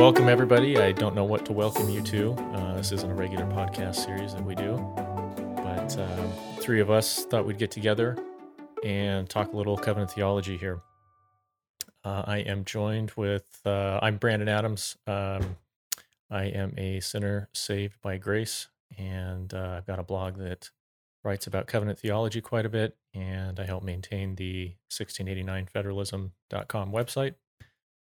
[0.00, 0.78] welcome everybody.
[0.78, 2.32] I don't know what to welcome you to.
[2.32, 4.78] Uh, this isn't a regular podcast series that we do,
[5.56, 8.16] but um, three of us thought we'd get together
[8.82, 10.80] and talk a little covenant theology here.
[12.02, 14.96] Uh, I am joined with, uh, I'm Brandon Adams.
[15.06, 15.58] Um,
[16.30, 20.70] I am a sinner saved by grace, and uh, I've got a blog that
[21.22, 27.34] writes about covenant theology quite a bit, and I help maintain the 1689federalism.com website.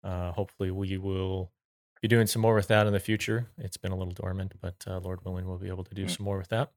[0.06, 1.52] Uh, hopefully, we will
[2.02, 3.48] be doing some more with that in the future.
[3.58, 6.24] It's been a little dormant, but uh, Lord willing, we'll be able to do some
[6.26, 6.72] more with that.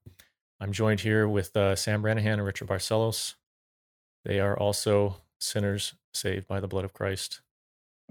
[0.59, 3.35] I'm joined here with uh, Sam Renihan and Richard Barcellos.
[4.23, 7.41] They are also sinners saved by the blood of Christ.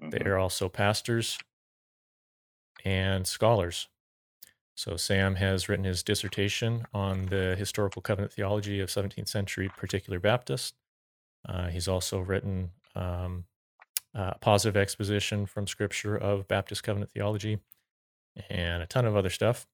[0.00, 0.26] They Mhm.
[0.26, 1.38] are also pastors
[2.84, 3.88] and scholars.
[4.76, 10.18] So, Sam has written his dissertation on the historical covenant theology of 17th century particular
[10.18, 10.74] Baptist.
[11.48, 13.44] Uh, he's also written um,
[14.14, 17.58] a positive exposition from Scripture of Baptist covenant theology
[18.48, 19.66] and a ton of other stuff.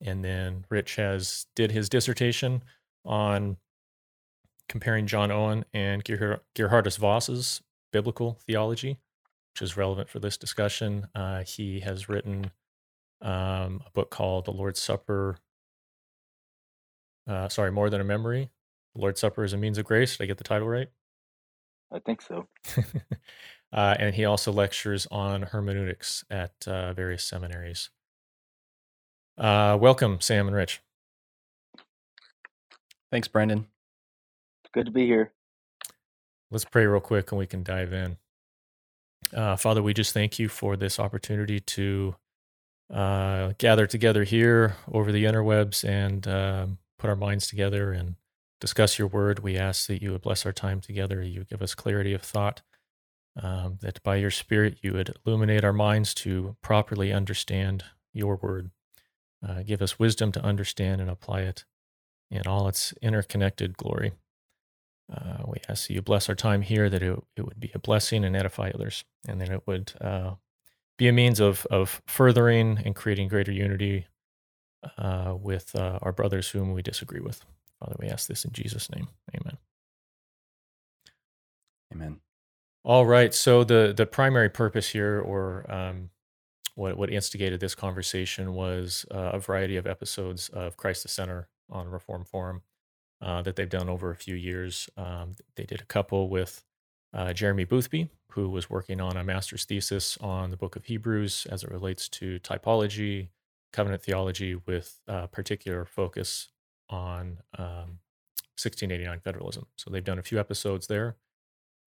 [0.00, 2.62] And then Rich has did his dissertation
[3.04, 3.56] on
[4.68, 8.98] comparing John Owen and Gerhard- Geerhardus Vos's biblical theology,
[9.54, 11.06] which is relevant for this discussion.
[11.14, 12.50] Uh, he has written
[13.22, 15.36] um, a book called The Lord's Supper.
[17.26, 18.50] Uh, sorry, More Than a Memory.
[18.94, 20.16] The Lord's Supper is a Means of Grace.
[20.16, 20.88] Did I get the title right?
[21.92, 22.48] I think so.
[23.72, 27.90] uh, and he also lectures on hermeneutics at uh, various seminaries.
[29.38, 30.80] Uh, welcome, Sam and Rich.
[33.10, 33.66] Thanks, Brandon.
[34.72, 35.32] Good to be here.
[36.50, 38.16] Let's pray real quick and we can dive in.
[39.34, 42.16] Uh, Father, we just thank you for this opportunity to
[42.92, 48.16] uh, gather together here over the interwebs and um put our minds together and
[48.60, 49.40] discuss your word.
[49.40, 51.22] We ask that you would bless our time together.
[51.22, 52.62] You give us clarity of thought,
[53.40, 58.70] um, that by your Spirit you would illuminate our minds to properly understand your word.
[59.46, 61.64] Uh, give us wisdom to understand and apply it
[62.30, 64.12] in all its interconnected glory.
[65.12, 67.78] Uh, we ask that you bless our time here, that it, it would be a
[67.78, 70.32] blessing and edify others, and that it would uh,
[70.98, 74.06] be a means of, of furthering and creating greater unity
[74.98, 77.44] uh, with uh, our brothers whom we disagree with.
[77.80, 79.08] Father, we ask this in Jesus' name.
[79.34, 79.58] Amen.
[81.92, 82.20] Amen.
[82.84, 83.34] All right.
[83.34, 86.10] So the the primary purpose here, or um,
[86.74, 91.48] what what instigated this conversation, was uh, a variety of episodes of Christ the Center
[91.70, 92.62] on Reformed Forum
[93.20, 94.88] uh, that they've done over a few years.
[94.96, 96.62] Um, they did a couple with
[97.12, 101.46] uh, Jeremy Boothby, who was working on a master's thesis on the Book of Hebrews
[101.50, 103.28] as it relates to typology,
[103.72, 106.48] covenant theology, with a particular focus
[106.88, 107.98] on um,
[108.58, 109.66] 1689 federalism.
[109.76, 111.16] So they've done a few episodes there.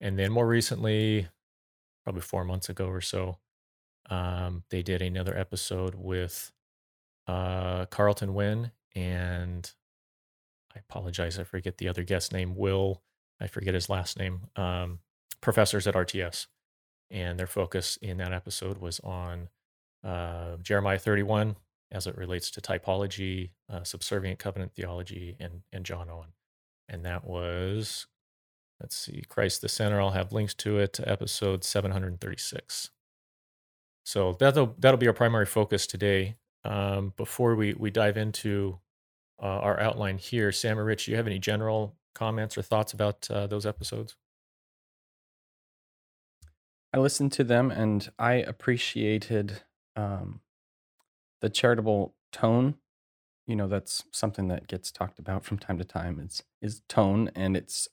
[0.02, 1.28] And then more recently,
[2.04, 3.38] probably four months ago or so,
[4.10, 6.52] um, they did another episode with
[7.28, 9.72] uh, Carlton Wynne and
[10.76, 13.02] I apologize, I forget the other guest name, Will,
[13.40, 15.00] I forget his last name, um,
[15.42, 16.48] professors at RTS.
[17.12, 19.50] And their focus in that episode was on
[20.04, 21.56] uh, Jeremiah 31
[21.92, 26.34] as it relates to typology, uh, subservient covenant theology, and, and John Owen.
[26.88, 28.08] And that was
[28.80, 30.00] let's see, Christ the Center.
[30.00, 32.90] I'll have links to it to episode 736.
[34.04, 36.36] So that'll that'll be our primary focus today.
[36.64, 38.80] Um, before we we dive into
[39.42, 42.94] uh, our outline here, Sam or Rich, do you have any general comments or thoughts
[42.94, 44.16] about uh, those episodes?
[46.92, 49.62] I listened to them and I appreciated
[49.96, 50.42] um,
[51.42, 52.76] the charitable tone.
[53.48, 56.20] You know, that's something that gets talked about from time to time.
[56.24, 57.88] It's is tone, and it's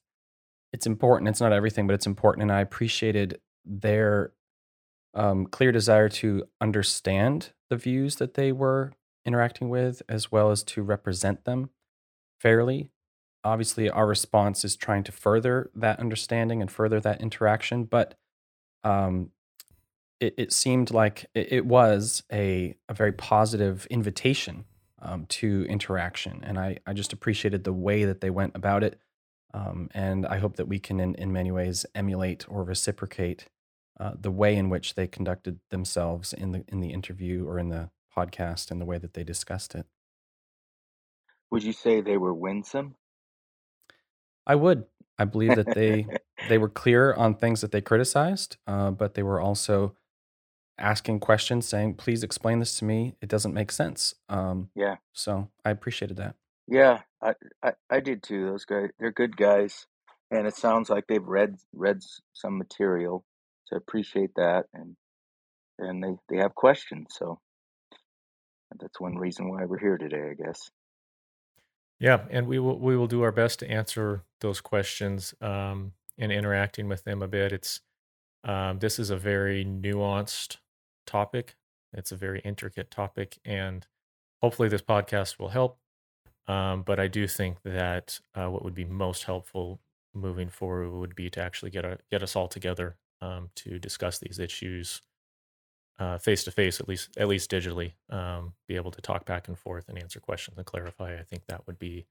[0.73, 1.29] it's important.
[1.29, 2.43] It's not everything, but it's important.
[2.43, 4.33] And I appreciated their
[5.15, 8.93] um, clear desire to understand the views that they were
[9.25, 11.71] interacting with, as well as to represent them
[12.39, 12.91] fairly.
[13.43, 18.15] Obviously, our response is trying to further that understanding and further that interaction, but
[18.85, 19.31] um,
[20.21, 24.65] it, it seemed like it, it was a, a very positive invitation
[25.01, 26.43] um, to interaction.
[26.43, 29.01] And I, I just appreciated the way that they went about it.
[29.55, 33.47] Um, and I hope that we can, in, in many ways, emulate or reciprocate
[33.99, 37.71] uh, the way in which they conducted themselves in the in the interview or in
[37.71, 39.87] the podcast and the way that they discussed it.
[41.51, 42.97] Would you say they were winsome?
[44.47, 44.85] I would.
[45.19, 46.07] I believe that they
[46.49, 49.97] they were clear on things that they criticized, uh, but they were also
[50.79, 53.17] asking questions, saying, "Please explain this to me.
[53.21, 56.37] It doesn't make sense." Um, yeah, so I appreciated that.
[56.69, 58.47] yeah, I, I I did too.
[58.47, 59.87] Those guys, they're good guys,
[60.31, 62.01] and it sounds like they've read read
[62.33, 63.25] some material
[63.69, 64.67] to appreciate that.
[64.75, 64.97] And
[65.79, 67.09] and they, they have questions.
[67.11, 67.41] So
[68.79, 70.71] that's one reason why we're here today, I guess.
[71.99, 76.31] Yeah, and we will we will do our best to answer those questions um, and
[76.31, 77.53] interacting with them a bit.
[77.53, 77.81] It's
[78.45, 80.59] um, this is a very nuanced
[81.07, 81.57] topic.
[81.93, 83.87] It's a very intricate topic, and
[84.43, 85.79] hopefully, this podcast will help.
[86.49, 89.81] Um, but I do think that uh, what would be most helpful
[90.15, 94.19] moving forward would be to actually get a, get us all together um, to discuss
[94.19, 95.03] these issues
[96.21, 99.59] face to face, at least at least digitally, um, be able to talk back and
[99.59, 101.19] forth and answer questions and clarify.
[101.19, 102.07] I think that would be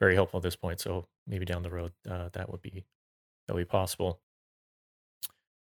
[0.00, 0.80] very helpful at this point.
[0.80, 2.84] So maybe down the road uh, that would be
[3.46, 4.20] that would be possible.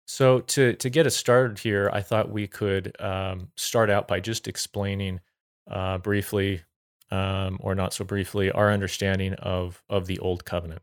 [0.06, 4.20] So to to get us started here, I thought we could um, start out by
[4.20, 5.20] just explaining
[5.68, 6.62] uh, briefly,
[7.10, 10.82] um, or not so briefly, our understanding of of the Old Covenant.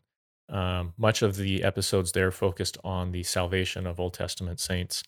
[0.50, 5.04] Um, much of the episodes there focused on the salvation of Old Testament saints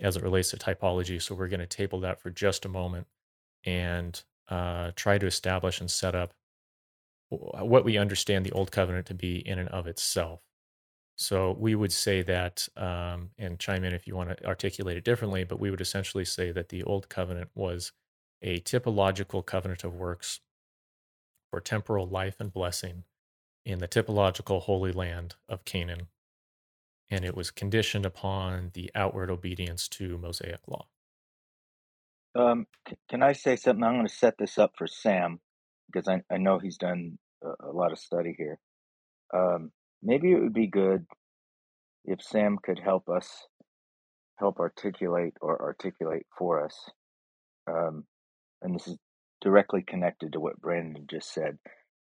[0.00, 1.20] as it relates to typology.
[1.20, 3.06] So we're going to table that for just a moment
[3.64, 6.32] and uh, try to establish and set up
[7.28, 10.40] what we understand the Old Covenant to be in and of itself.
[11.20, 15.04] So we would say that, um, and chime in if you want to articulate it
[15.04, 17.92] differently, but we would essentially say that the Old Covenant was
[18.42, 20.40] a typological covenant of works
[21.50, 23.04] for temporal life and blessing
[23.66, 26.08] in the typological holy land of Canaan
[27.10, 30.86] and it was conditioned upon the outward obedience to Mosaic law.
[32.34, 32.66] Um,
[33.08, 33.82] can I say something?
[33.84, 35.40] I'm going to set this up for Sam
[35.92, 38.58] because I, I know he's done a, a lot of study here.
[39.34, 39.72] Um,
[40.02, 41.06] maybe it would be good
[42.04, 43.28] if Sam could help us
[44.36, 46.74] help articulate or articulate for us.
[47.66, 48.04] Um,
[48.62, 48.96] and this is
[49.40, 51.58] directly connected to what Brandon just said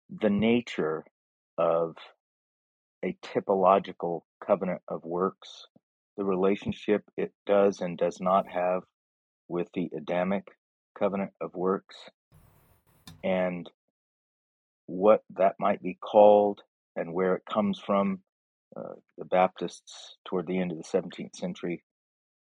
[0.09, 1.05] the nature
[1.59, 1.97] of
[3.05, 5.67] a typological covenant of works,
[6.17, 8.83] the relationship it does and does not have
[9.49, 10.47] with the Adamic
[10.99, 11.97] covenant of works,
[13.23, 13.71] and
[14.87, 16.63] what that might be called
[16.99, 18.21] and where it comes from.
[18.77, 21.83] Uh, the Baptists, toward the end of the 17th century,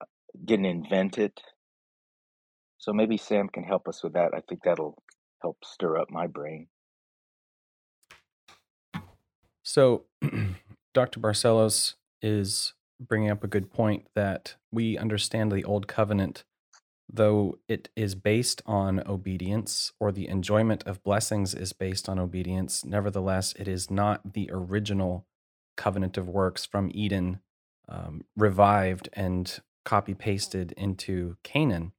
[0.01, 0.05] uh,
[0.45, 1.41] didn't invent it.
[2.79, 4.33] So maybe Sam can help us with that.
[4.35, 5.03] I think that'll
[5.41, 6.69] help stir up my brain.
[9.63, 10.05] So,
[10.95, 11.21] Dr.
[11.21, 16.45] Barcellos is bringing up a good point that we understand the Old Covenant,
[17.13, 22.85] though it is based on obedience or the enjoyment of blessings is based on obedience.
[22.85, 25.27] Nevertheless, it is not the original
[25.77, 27.41] covenant of works from Eden
[27.89, 31.93] um, revived and copy pasted into Canaan.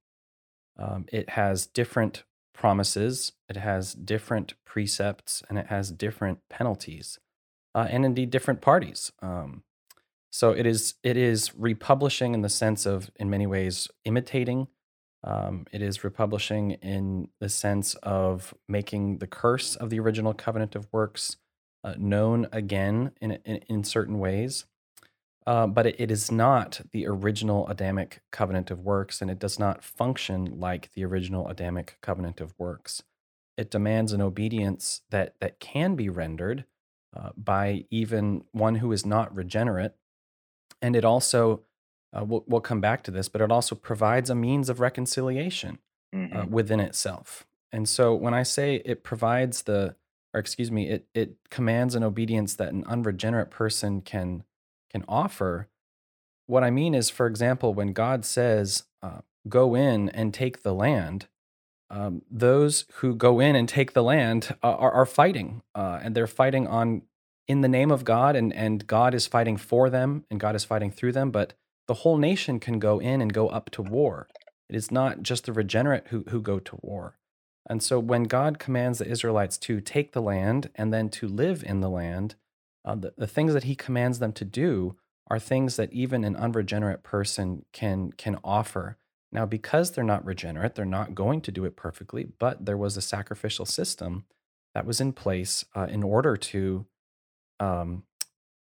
[0.76, 7.18] Um, it has different promises, it has different precepts, and it has different penalties
[7.74, 9.12] uh, and indeed different parties.
[9.22, 9.62] Um,
[10.30, 14.66] so it is it is republishing in the sense of, in many ways, imitating.
[15.24, 20.76] Um, it is republishing in the sense of making the curse of the original covenant
[20.76, 21.38] of works
[21.82, 24.66] uh, known again in, in, in certain ways.
[25.46, 29.58] Uh, but it, it is not the original Adamic covenant of works, and it does
[29.58, 33.02] not function like the original Adamic covenant of works.
[33.56, 36.64] It demands an obedience that that can be rendered,
[37.14, 39.92] uh, by even one who is not regenerate.
[40.82, 41.60] And it also,
[42.16, 45.78] uh, we'll, we'll, come back to this, but it also provides a means of reconciliation
[46.12, 46.36] uh, mm-hmm.
[46.36, 47.46] uh, within itself.
[47.72, 49.96] And so when I say it provides the,
[50.32, 54.44] or excuse me, it, it commands an obedience that an unregenerate person can,
[54.90, 55.68] can offer,
[56.46, 60.74] what I mean is, for example, when God says, uh, go in and take the
[60.74, 61.26] land,
[61.90, 66.14] um, those who go in and take the land uh, are, are fighting, uh, and
[66.14, 67.02] they're fighting on
[67.46, 70.64] in the name of God, and and God is fighting for them, and God is
[70.64, 71.30] fighting through them.
[71.30, 71.52] But
[71.86, 74.28] the whole nation can go in and go up to war.
[74.68, 77.18] It is not just the regenerate who who go to war.
[77.68, 81.62] And so, when God commands the Israelites to take the land and then to live
[81.64, 82.34] in the land,
[82.84, 84.96] uh, the, the things that He commands them to do
[85.28, 88.98] are things that even an unregenerate person can can offer
[89.34, 92.96] now, because they're not regenerate, they're not going to do it perfectly, but there was
[92.96, 94.26] a sacrificial system
[94.74, 96.86] that was in place uh, in order to
[97.58, 98.04] um,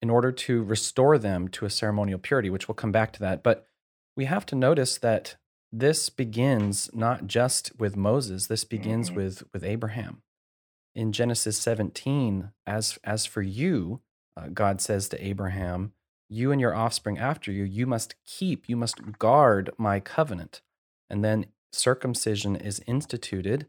[0.02, 3.44] in order to restore them to a ceremonial purity, which we'll come back to that.
[3.44, 3.68] But
[4.16, 5.36] we have to notice that
[5.72, 9.18] this begins not just with Moses, this begins mm-hmm.
[9.18, 10.22] with, with Abraham.
[10.96, 14.02] In Genesis 17, as, as for you,
[14.36, 15.94] uh, God says to Abraham,
[16.30, 20.62] you and your offspring after you, you must keep, you must guard my covenant.
[21.10, 23.68] And then circumcision is instituted.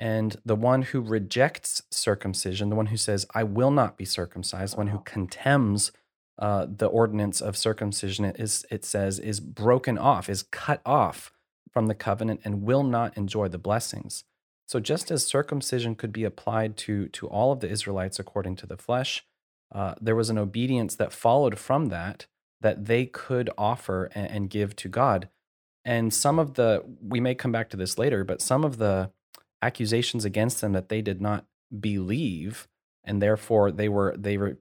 [0.00, 4.76] And the one who rejects circumcision, the one who says, I will not be circumcised,
[4.76, 5.92] one who contemns
[6.38, 11.32] uh, the ordinance of circumcision, is, it says, is broken off, is cut off
[11.70, 14.24] from the covenant and will not enjoy the blessings.
[14.66, 18.66] So just as circumcision could be applied to to all of the Israelites according to
[18.66, 19.24] the flesh,
[19.70, 22.26] uh, there was an obedience that followed from that
[22.62, 25.28] that they could offer and, and give to God.
[25.84, 29.10] And some of the we may come back to this later, but some of the
[29.62, 31.44] accusations against them that they did not
[31.78, 32.66] believe
[33.04, 34.58] and therefore they were they were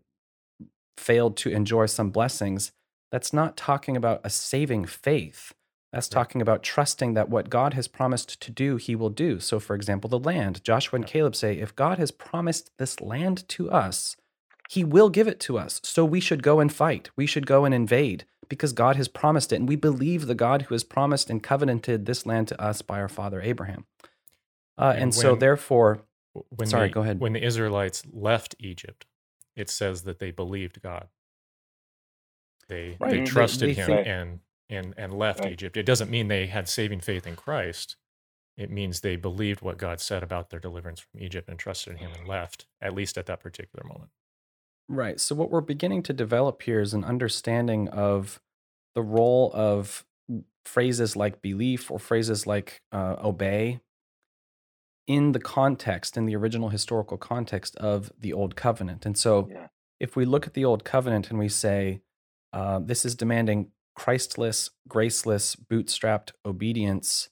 [0.97, 2.71] failed to enjoy some blessings
[3.11, 5.53] that's not talking about a saving faith
[5.91, 9.39] that's talking about trusting that what God has promised to do, he will do.
[9.39, 10.63] So, for example, the land.
[10.63, 14.15] Joshua and Caleb say, if God has promised this land to us,
[14.69, 15.81] he will give it to us.
[15.83, 17.09] So we should go and fight.
[17.15, 19.55] We should go and invade because God has promised it.
[19.55, 22.99] And we believe the God who has promised and covenanted this land to us by
[22.99, 23.85] our father Abraham.
[24.79, 26.01] Uh, and, and when, so, therefore,
[26.49, 27.19] when sorry, the, go ahead.
[27.19, 29.05] When the Israelites left Egypt,
[29.55, 31.07] it says that they believed God.
[32.69, 33.11] They, right.
[33.11, 35.51] they trusted they, they him think, and and and left right.
[35.51, 35.75] Egypt.
[35.75, 37.97] It doesn't mean they had saving faith in Christ.
[38.57, 41.99] It means they believed what God said about their deliverance from Egypt and trusted in
[41.99, 44.11] him and left, at least at that particular moment.
[44.87, 45.19] Right.
[45.19, 48.41] So what we're beginning to develop here is an understanding of
[48.95, 50.05] the role of
[50.65, 53.79] phrases like belief or phrases like uh, obey
[55.09, 59.07] in the context, in the original historical context of the Old Covenant.
[59.07, 59.67] And so yeah.
[59.99, 62.01] if we look at the Old Covenant and we say,
[62.53, 67.29] uh, this is demanding Christless, graceless, bootstrapped obedience,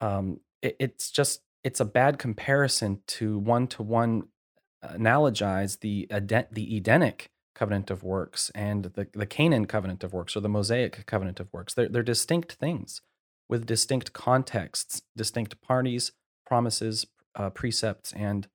[0.00, 4.24] um, it, it's just it's a bad comparison to one to one
[4.84, 6.08] analogize the
[6.50, 11.06] the Edenic covenant of works and the the Canaan covenant of works or the Mosaic
[11.06, 11.74] covenant of works.
[11.74, 13.02] They're they're distinct things
[13.48, 16.10] with distinct contexts, distinct parties,
[16.46, 18.48] promises, uh, precepts, and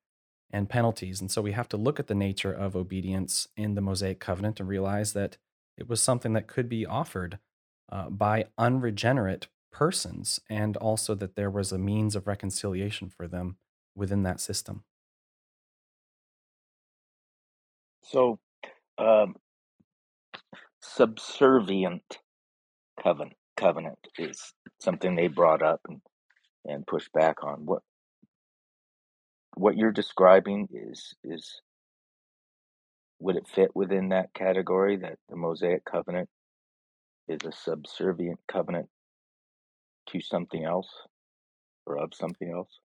[0.52, 1.22] and penalties.
[1.22, 4.60] And so we have to look at the nature of obedience in the Mosaic covenant
[4.60, 5.38] and realize that
[5.78, 7.38] it was something that could be offered
[7.92, 13.58] uh, by unregenerate persons, and also that there was a means of reconciliation for them
[13.96, 14.84] within that system.
[18.04, 18.40] So,
[18.98, 19.36] um,
[20.82, 22.20] subservient
[23.02, 26.02] covenant covenant is something they brought up and
[26.70, 27.66] and push back on.
[27.66, 27.82] What
[29.56, 31.62] what you're describing is is
[33.20, 36.30] would it fit within that category that the Mosaic covenant
[37.28, 38.88] is a subservient covenant
[40.08, 40.90] to something else
[41.86, 42.80] or of something else?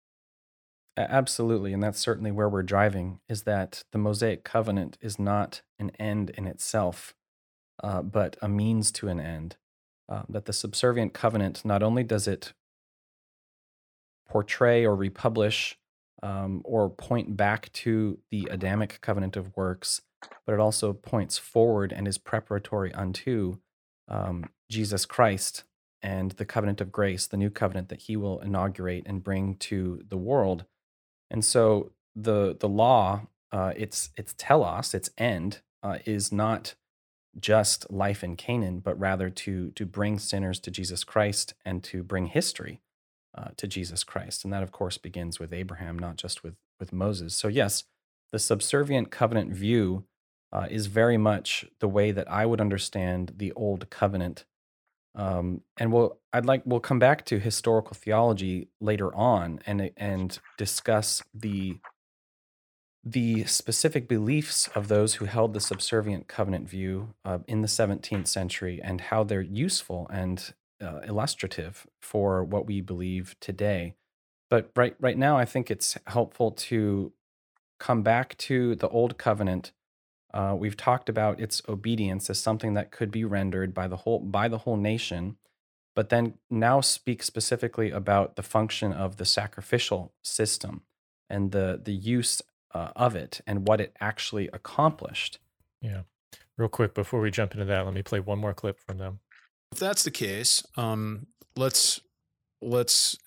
[0.97, 3.19] Absolutely, and that's certainly where we're driving.
[3.27, 7.13] Is that the Mosaic covenant is not an end in itself,
[7.83, 9.57] uh, but a means to an end.
[10.09, 12.53] Uh, that the subservient covenant not only does it
[14.33, 15.77] portray or republish
[16.23, 20.01] um, or point back to the Adamic covenant of works,
[20.43, 23.57] but it also points forward and is preparatory unto
[24.07, 25.65] um, Jesus Christ
[26.01, 30.01] and the covenant of grace, the new covenant that he will inaugurate and bring to
[30.09, 30.65] the world.
[31.29, 36.73] And so the the law, uh, its its telos, its end, uh, is not
[37.39, 42.01] just life in Canaan, but rather to to bring sinners to Jesus Christ and to
[42.01, 42.81] bring history
[43.35, 44.43] uh, to Jesus Christ.
[44.43, 47.35] And that, of course, begins with Abraham, not just with, with Moses.
[47.35, 47.83] So, yes,
[48.31, 50.05] the subservient covenant view
[50.51, 54.45] uh, is very much the way that I would understand the old covenant.
[55.15, 60.39] Um, and we'll, I'd like, we'll come back to historical theology later on and, and
[60.57, 61.77] discuss the,
[63.03, 68.27] the specific beliefs of those who held the subservient covenant view uh, in the 17th
[68.27, 73.95] century and how they're useful and uh, illustrative for what we believe today.
[74.49, 77.13] But right right now, I think it's helpful to
[77.79, 79.71] come back to the old covenant.
[80.33, 84.19] Uh, we've talked about its obedience as something that could be rendered by the whole
[84.19, 85.37] by the whole nation,
[85.95, 90.81] but then now speak specifically about the function of the sacrificial system
[91.29, 92.41] and the the use
[92.73, 95.39] uh, of it and what it actually accomplished.
[95.81, 96.01] Yeah.
[96.57, 99.19] Real quick before we jump into that, let me play one more clip from them.
[99.73, 101.25] If that's the case, um,
[101.55, 101.99] let's
[102.61, 103.17] let's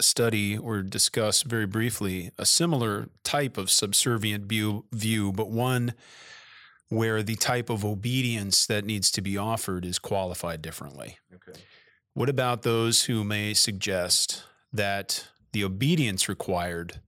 [0.00, 5.92] study or discuss very briefly a similar type of subservient view, view, but one
[6.88, 11.18] where the type of obedience that needs to be offered is qualified differently.
[11.34, 11.60] Okay.
[12.14, 17.02] What about those who may suggest that the obedience required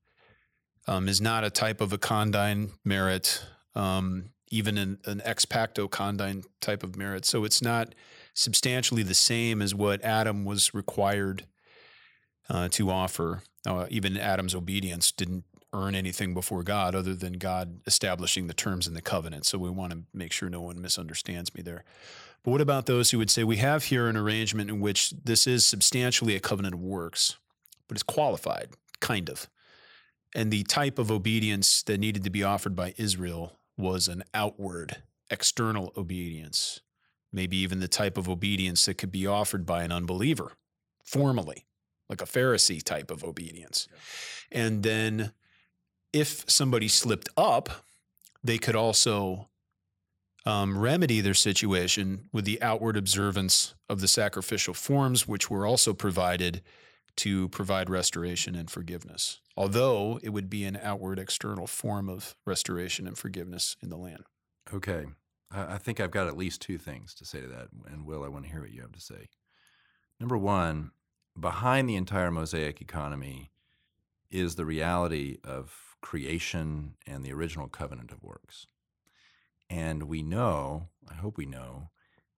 [0.86, 3.42] um, is not a type of a condign merit,
[3.74, 7.25] um, even an, an ex pacto condign type of merit?
[7.25, 7.95] So it's not
[8.35, 11.47] substantially the same as what Adam was required
[12.49, 13.42] uh, to offer.
[13.66, 18.88] Uh, even Adam's obedience didn't earn anything before God other than God establishing the terms
[18.88, 19.47] in the covenant.
[19.47, 21.85] So we want to make sure no one misunderstands me there.
[22.42, 25.47] But what about those who would say we have here an arrangement in which this
[25.47, 27.37] is substantially a covenant of works,
[27.87, 29.49] but it's qualified, kind of.
[30.35, 35.02] And the type of obedience that needed to be offered by Israel was an outward,
[35.30, 36.80] external obedience,
[37.32, 40.52] maybe even the type of obedience that could be offered by an unbeliever
[41.04, 41.66] formally,
[42.08, 43.88] like a Pharisee type of obedience.
[44.52, 45.32] And then
[46.12, 47.84] if somebody slipped up,
[48.42, 49.49] they could also
[50.46, 55.92] um, remedy their situation with the outward observance of the sacrificial forms, which were also
[55.92, 56.62] provided
[57.16, 63.06] to provide restoration and forgiveness, although it would be an outward external form of restoration
[63.06, 64.24] and forgiveness in the land.
[64.72, 65.06] Okay.
[65.52, 67.68] I think I've got at least two things to say to that.
[67.86, 69.28] And Will, I want to hear what you have to say.
[70.20, 70.92] Number one,
[71.38, 73.50] behind the entire Mosaic economy
[74.30, 78.66] is the reality of creation and the original covenant of works.
[79.68, 81.90] And we know, I hope we know,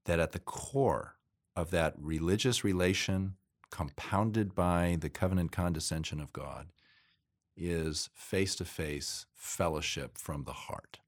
[0.07, 1.17] that at the core
[1.55, 3.37] of that religious relation,
[3.73, 6.69] compounded by the covenant condescension of God,
[7.57, 11.01] is face to face fellowship from the heart.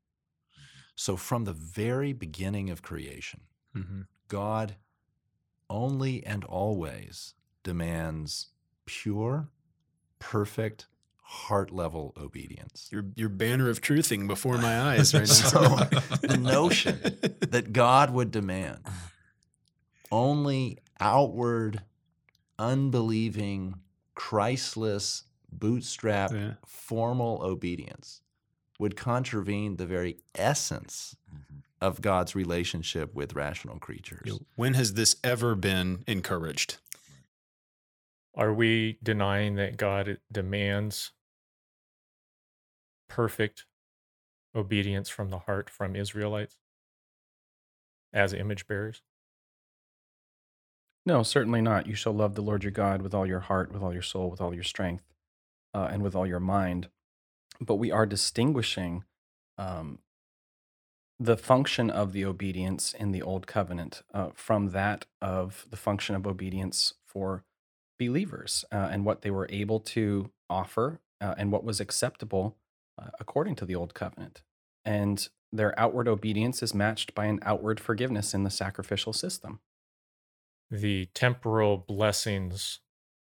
[0.97, 3.43] So, from the very beginning of creation,
[3.77, 4.03] mm-hmm.
[4.29, 4.75] God
[5.71, 8.49] only and always demands
[8.87, 9.49] pure,
[10.19, 10.87] perfect,
[11.23, 12.89] heart level obedience.
[12.93, 15.35] Your your banner of truthing before my eyes right now.
[15.35, 15.59] so
[16.23, 17.01] the notion
[17.51, 18.81] that God would demand
[20.13, 21.83] only outward,
[22.59, 23.77] unbelieving,
[24.15, 26.53] Christless, bootstrap, yeah.
[26.67, 28.21] formal obedience
[28.79, 31.59] would contravene the very essence mm-hmm.
[31.81, 34.39] of God's relationship with rational creatures.
[34.57, 36.79] When has this ever been encouraged?
[38.37, 41.13] Are we denying that God demands
[43.09, 43.65] perfect
[44.57, 46.59] obedience from the heart from Israelites
[48.13, 49.03] as image bearers?
[51.07, 51.87] No, certainly not.
[51.87, 54.31] You shall love the Lord your God with all your heart, with all your soul,
[54.31, 55.05] with all your strength,
[55.75, 56.89] uh, and with all your mind.
[57.61, 59.05] But we are distinguishing
[59.59, 59.99] um,
[61.19, 66.17] the function of the obedience in the Old Covenant uh, from that of the function
[66.17, 67.45] of obedience for
[67.99, 72.57] believers uh, and what they were able to offer uh, and what was acceptable
[73.01, 74.43] uh, according to the old covenant.
[74.85, 79.61] And their outward obedience is matched by an outward forgiveness in the sacrificial system.
[80.75, 82.81] The temporal blessings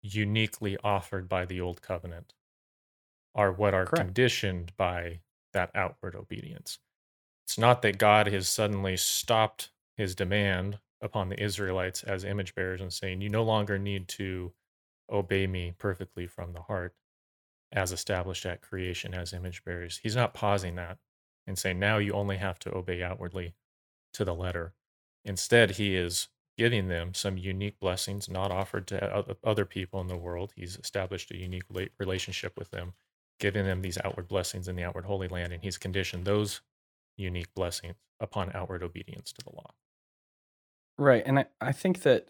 [0.00, 2.32] uniquely offered by the old covenant
[3.34, 4.06] are what are Correct.
[4.06, 5.20] conditioned by
[5.52, 6.78] that outward obedience.
[7.44, 12.80] It's not that God has suddenly stopped his demand upon the Israelites as image bearers
[12.80, 14.54] and saying, You no longer need to
[15.12, 16.94] obey me perfectly from the heart
[17.70, 20.00] as established at creation as image bearers.
[20.02, 20.96] He's not pausing that
[21.46, 23.52] and saying, Now you only have to obey outwardly
[24.14, 24.72] to the letter.
[25.22, 30.16] Instead, he is giving them some unique blessings not offered to other people in the
[30.16, 30.52] world.
[30.56, 31.64] He's established a unique
[31.98, 32.94] relationship with them,
[33.38, 36.62] giving them these outward blessings in the outward holy land, and he's conditioned those
[37.16, 39.70] unique blessings upon outward obedience to the law.
[40.98, 41.22] Right.
[41.26, 42.28] And I, I think that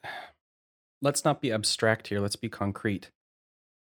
[1.01, 3.11] let's not be abstract here, let's be concrete.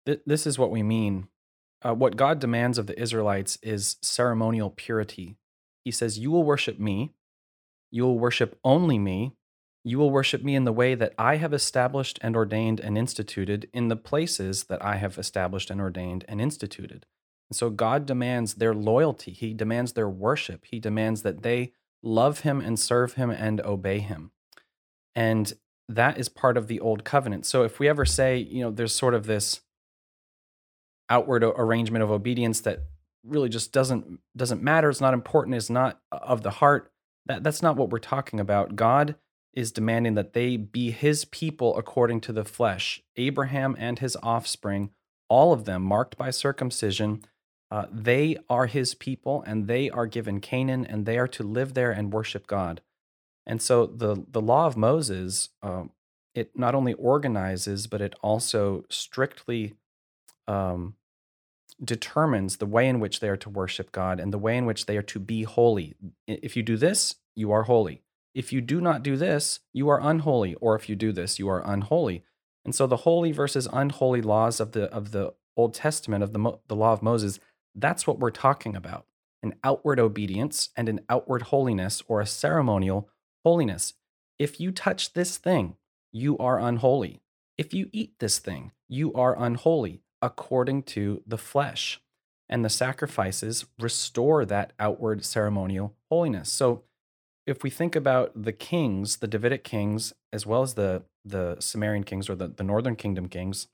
[0.04, 1.28] Th- this is what we mean.
[1.82, 5.36] Uh, what God demands of the Israelites is ceremonial purity.
[5.84, 7.12] He says, You will worship me,
[7.90, 9.32] you will worship only me,
[9.86, 13.68] you will worship me in the way that I have established and ordained and instituted
[13.72, 17.06] in the places that I have established and ordained and instituted.
[17.48, 19.30] And so God demands their loyalty.
[19.30, 20.64] He demands their worship.
[20.64, 21.72] He demands that they
[22.02, 24.32] love Him and serve Him and obey Him.
[25.14, 25.52] And
[25.88, 27.46] that is part of the old covenant.
[27.46, 29.60] So if we ever say, you know, there's sort of this
[31.08, 32.80] outward arrangement of obedience that
[33.24, 36.90] really just doesn't doesn't matter, it's not important, it's not of the heart,
[37.26, 38.74] that that's not what we're talking about.
[38.74, 39.14] God
[39.56, 43.02] is demanding that they be his people according to the flesh.
[43.16, 44.90] Abraham and his offspring,
[45.28, 47.24] all of them marked by circumcision,
[47.70, 51.74] uh, they are his people and they are given Canaan and they are to live
[51.74, 52.80] there and worship God.
[53.44, 55.90] And so the the law of Moses, um,
[56.34, 59.74] it not only organizes, but it also strictly
[60.46, 60.94] um,
[61.82, 64.86] determines the way in which they are to worship God and the way in which
[64.86, 65.94] they are to be holy.
[66.26, 68.02] If you do this, you are holy.
[68.36, 70.54] If you do not do this, you are unholy.
[70.56, 72.22] Or if you do this, you are unholy.
[72.66, 76.58] And so the holy versus unholy laws of the of the Old Testament of the
[76.68, 77.40] the law of Moses,
[77.74, 79.06] that's what we're talking about.
[79.42, 83.08] An outward obedience and an outward holiness or a ceremonial
[83.42, 83.94] holiness.
[84.38, 85.76] If you touch this thing,
[86.12, 87.22] you are unholy.
[87.56, 92.02] If you eat this thing, you are unholy according to the flesh.
[92.50, 96.52] And the sacrifices restore that outward ceremonial holiness.
[96.52, 96.82] So
[97.46, 102.06] if we think about the kings, the Davidic kings, as well as the the Samarian
[102.06, 103.68] kings or the, the northern kingdom kings,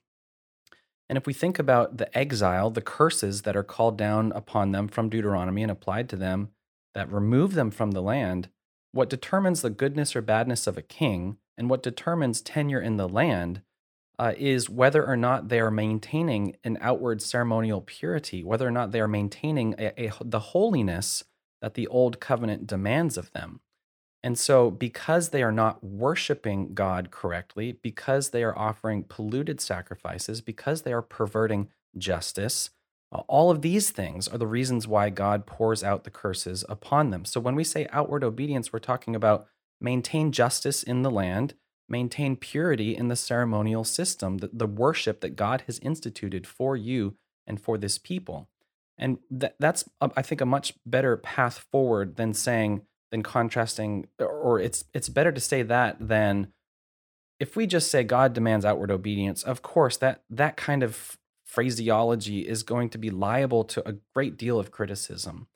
[1.08, 4.88] and if we think about the exile, the curses that are called down upon them
[4.88, 6.50] from Deuteronomy and applied to them
[6.94, 8.48] that remove them from the land,
[8.92, 13.08] what determines the goodness or badness of a king and what determines tenure in the
[13.08, 13.62] land
[14.18, 18.92] uh, is whether or not they are maintaining an outward ceremonial purity, whether or not
[18.92, 21.24] they are maintaining a, a, the holiness
[21.61, 23.61] that the old covenant demands of them.
[24.22, 30.40] And so, because they are not worshiping God correctly, because they are offering polluted sacrifices,
[30.40, 32.70] because they are perverting justice,
[33.11, 37.11] uh, all of these things are the reasons why God pours out the curses upon
[37.11, 37.24] them.
[37.24, 39.46] So, when we say outward obedience, we're talking about
[39.80, 41.54] maintain justice in the land,
[41.88, 47.16] maintain purity in the ceremonial system, the, the worship that God has instituted for you
[47.44, 48.48] and for this people.
[48.96, 52.82] And that, that's, I think, a much better path forward than saying,
[53.12, 56.48] than contrasting, or it's it's better to say that than
[57.38, 59.44] if we just say God demands outward obedience.
[59.44, 64.37] Of course, that that kind of phraseology is going to be liable to a great
[64.37, 65.46] deal of criticism.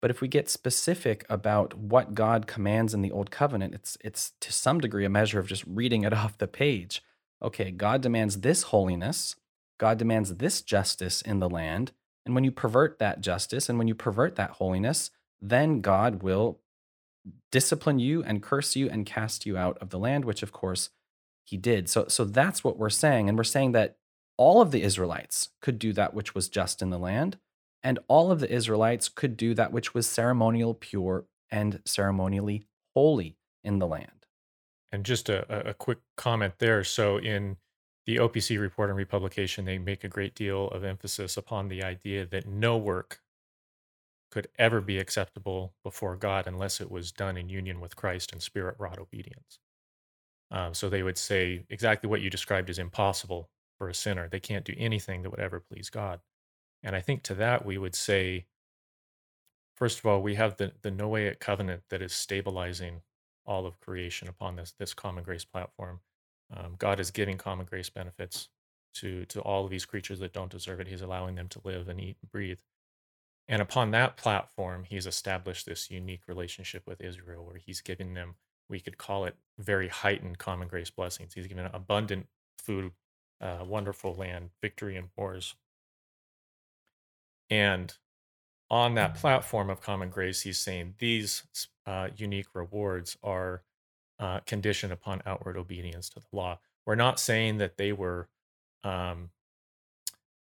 [0.00, 4.32] But if we get specific about what God commands in the Old Covenant, it's it's
[4.40, 7.02] to some degree a measure of just reading it off the page.
[7.42, 9.34] Okay, God demands this holiness,
[9.78, 11.90] God demands this justice in the land,
[12.24, 15.10] and when you pervert that justice and when you pervert that holiness,
[15.40, 16.60] then God will
[17.50, 20.90] discipline you and curse you and cast you out of the land, which of course
[21.44, 21.88] he did.
[21.88, 23.96] So so that's what we're saying and we're saying that
[24.36, 27.38] all of the Israelites could do that which was just in the land
[27.82, 33.36] and all of the Israelites could do that which was ceremonial pure and ceremonially holy
[33.64, 34.26] in the land.
[34.90, 36.84] And just a, a quick comment there.
[36.84, 37.56] So, in
[38.04, 42.26] the OPC report and republication, they make a great deal of emphasis upon the idea
[42.26, 43.20] that no work
[44.32, 48.42] could ever be acceptable before God unless it was done in union with Christ and
[48.42, 49.58] spirit wrought obedience.
[50.50, 54.28] Um, so they would say exactly what you described is impossible for a sinner.
[54.28, 56.20] They can't do anything that would ever please God.
[56.82, 58.46] And I think to that we would say,
[59.76, 63.02] first of all, we have the, the Noahic covenant that is stabilizing
[63.44, 66.00] all of creation upon this, this common grace platform.
[66.54, 68.48] Um, God is giving common grace benefits
[68.94, 70.88] to, to all of these creatures that don't deserve it.
[70.88, 72.58] He's allowing them to live and eat and breathe.
[73.52, 78.36] And upon that platform, he's established this unique relationship with Israel where he's giving them,
[78.70, 81.34] we could call it very heightened common grace blessings.
[81.34, 82.92] He's given abundant food,
[83.42, 85.54] uh, wonderful land, victory in wars,
[87.50, 87.94] and
[88.70, 91.42] on that platform of common grace, he's saying these
[91.86, 93.64] uh, unique rewards are
[94.18, 96.58] uh, conditioned upon outward obedience to the law.
[96.86, 98.30] We're not saying that they were
[98.82, 99.28] um,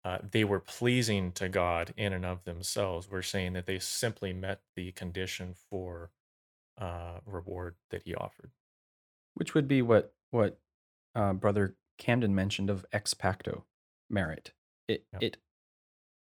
[0.07, 3.11] uh, they were pleasing to God in and of themselves.
[3.11, 6.13] We're saying that they simply met the condition for
[6.81, 8.53] uh, reward that He offered,
[9.35, 10.61] which would be what what
[11.17, 13.65] uh, Brother Camden mentioned of ex pacto
[14.09, 14.53] merit.
[14.87, 15.23] It yep.
[15.23, 15.37] it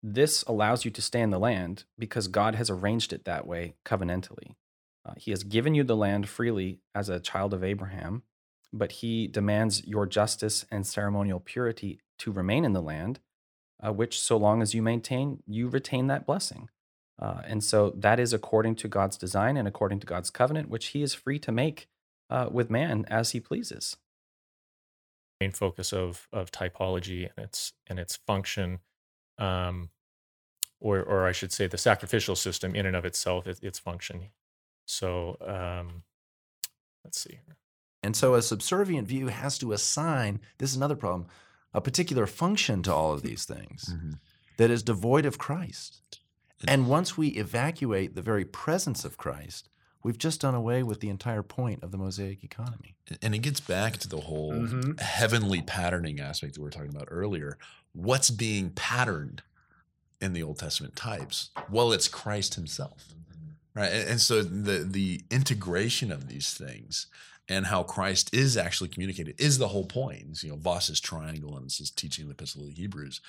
[0.03, 3.75] this allows you to stay in the land because God has arranged it that way
[3.85, 4.57] covenantally.
[5.07, 8.25] Uh, he has given you the land freely as a child of Abraham,
[8.73, 13.21] but he demands your justice and ceremonial purity to remain in the land,
[13.85, 16.69] uh, which, so long as you maintain, you retain that blessing.
[17.21, 20.89] Uh, and so that is according to God's design and according to God's covenant, which
[20.89, 21.89] he is free to make
[22.31, 23.97] uh, with man as he pleases.
[25.41, 28.81] Main focus of of typology and its and its function
[29.39, 29.91] um,
[30.81, 34.29] or or I should say the sacrificial system in and of itself, it, its function.
[34.87, 36.03] So um,
[37.05, 37.57] let's see here.
[38.03, 41.27] And so a subservient view has to assign, this is another problem,
[41.73, 44.13] a particular function to all of these things mm-hmm.
[44.57, 46.03] that is devoid of Christ.
[46.69, 49.69] And once we evacuate the very presence of Christ,
[50.03, 52.97] we've just done away with the entire point of the Mosaic economy.
[53.23, 54.99] And it gets back to the whole mm-hmm.
[54.99, 57.57] heavenly patterning aspect that we were talking about earlier.
[57.93, 59.43] What's being patterned
[60.21, 61.51] in the Old Testament types?
[61.71, 63.15] Well, it's Christ Himself,
[63.75, 63.91] right?
[63.91, 67.07] And, and so the the integration of these things
[67.51, 70.43] and how Christ is actually communicated is the whole point.
[70.43, 73.21] You know, Vos's triangle and his teaching in the Epistle of the Hebrews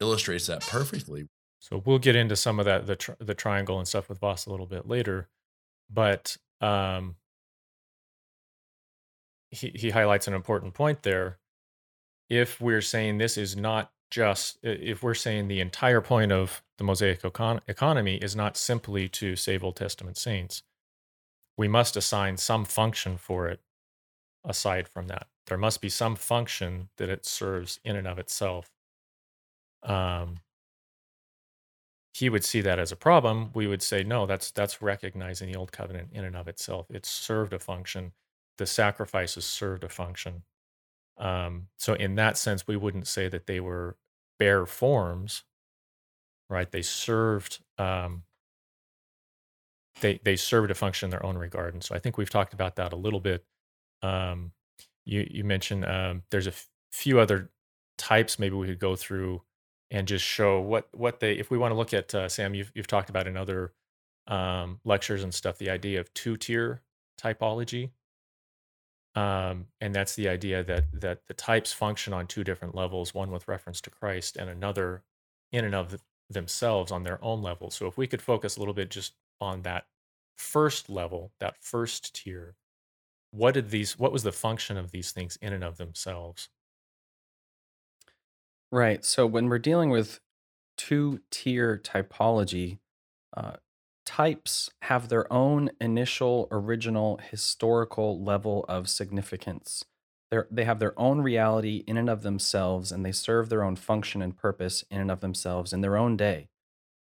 [0.00, 1.28] illustrates that perfectly.
[1.58, 4.46] So we'll get into some of that the tri- the triangle and stuff with Voss
[4.46, 5.28] a little bit later,
[5.90, 7.16] but um,
[9.50, 11.38] he he highlights an important point there.
[12.30, 16.84] If we're saying this is not just if we're saying the entire point of the
[16.84, 20.62] Mosaic econ- economy is not simply to save Old Testament saints,
[21.56, 23.60] we must assign some function for it
[24.44, 25.26] aside from that.
[25.46, 28.70] There must be some function that it serves in and of itself.
[29.82, 30.36] Um,
[32.14, 33.50] he would see that as a problem.
[33.54, 36.86] We would say, no, that's that's recognizing the old covenant in and of itself.
[36.90, 38.12] It served a function.
[38.56, 40.44] The sacrifices served a function.
[41.18, 43.96] Um, so in that sense, we wouldn't say that they were
[44.38, 45.44] bare forms,
[46.48, 46.70] right?
[46.70, 48.22] They served um,
[50.00, 51.74] they they served a function in their own regard.
[51.74, 53.44] And so I think we've talked about that a little bit.
[54.04, 54.52] Um,
[55.06, 57.50] you you mentioned um, there's a f- few other
[57.96, 59.42] types maybe we could go through
[59.90, 62.72] and just show what what they if we want to look at uh, Sam you've
[62.74, 63.72] you've talked about in other
[64.26, 66.82] um, lectures and stuff the idea of two tier
[67.20, 67.90] typology.
[69.14, 73.30] Um, and that's the idea that that the types function on two different levels one
[73.30, 75.02] with reference to Christ and another
[75.52, 77.70] in and of themselves on their own level.
[77.70, 79.86] So if we could focus a little bit just on that
[80.36, 82.56] first level that first tier
[83.34, 86.48] what did these what was the function of these things in and of themselves
[88.74, 89.04] Right.
[89.04, 90.18] So when we're dealing with
[90.76, 92.78] two tier typology,
[93.36, 93.52] uh,
[94.04, 99.84] types have their own initial, original, historical level of significance.
[100.30, 103.76] They're, they have their own reality in and of themselves, and they serve their own
[103.76, 106.48] function and purpose in and of themselves in their own day.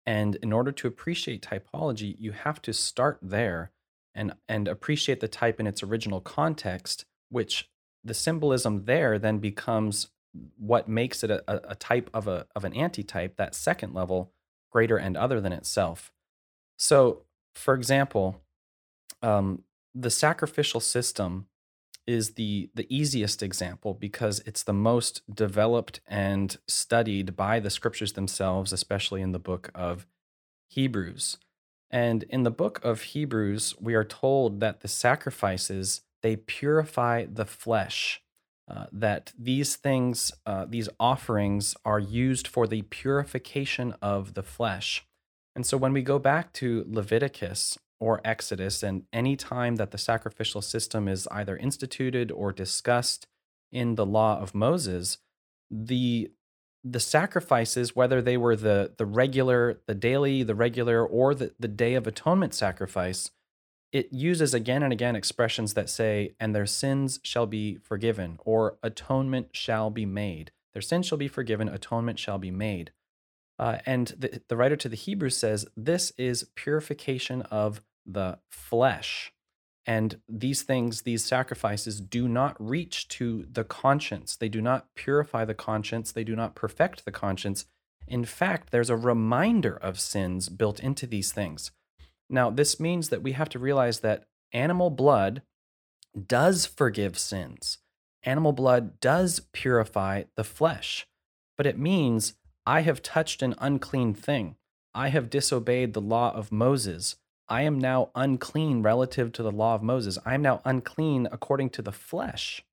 [0.05, 3.71] And in order to appreciate typology, you have to start there
[4.13, 7.69] and, and appreciate the type in its original context, which
[8.03, 10.09] the symbolism there then becomes
[10.57, 14.31] what makes it a, a type of a of an antitype, that second level,
[14.71, 16.11] greater and other than itself.
[16.77, 18.41] So, for example,
[19.21, 21.47] um, the sacrificial system
[22.07, 28.13] is the the easiest example because it's the most developed and studied by the scriptures
[28.13, 30.07] themselves, especially in the book of
[30.69, 31.37] Hebrews.
[31.91, 37.45] And in the book of Hebrews, we are told that the sacrifices they purify the
[37.45, 38.21] flesh
[38.71, 45.05] uh, that these things, uh, these offerings, are used for the purification of the flesh.
[45.55, 49.97] And so when we go back to Leviticus or Exodus, and any time that the
[49.97, 53.27] sacrificial system is either instituted or discussed
[53.73, 55.17] in the law of Moses,
[55.69, 56.31] the
[56.83, 61.67] the sacrifices, whether they were the the regular, the daily, the regular, or the, the
[61.67, 63.31] day of atonement sacrifice,
[63.91, 68.77] it uses again and again expressions that say, and their sins shall be forgiven, or
[68.81, 70.51] atonement shall be made.
[70.73, 72.91] Their sins shall be forgiven, atonement shall be made.
[73.59, 79.33] Uh, and the, the writer to the Hebrews says, this is purification of the flesh.
[79.85, 84.35] And these things, these sacrifices, do not reach to the conscience.
[84.35, 86.11] They do not purify the conscience.
[86.11, 87.65] They do not perfect the conscience.
[88.07, 91.71] In fact, there's a reminder of sins built into these things.
[92.29, 95.41] Now, this means that we have to realize that animal blood
[96.27, 97.79] does forgive sins.
[98.23, 101.07] Animal blood does purify the flesh,
[101.57, 104.55] but it means I have touched an unclean thing.
[104.93, 107.15] I have disobeyed the law of Moses.
[107.51, 110.17] I am now unclean relative to the law of Moses.
[110.25, 112.63] I am now unclean according to the flesh.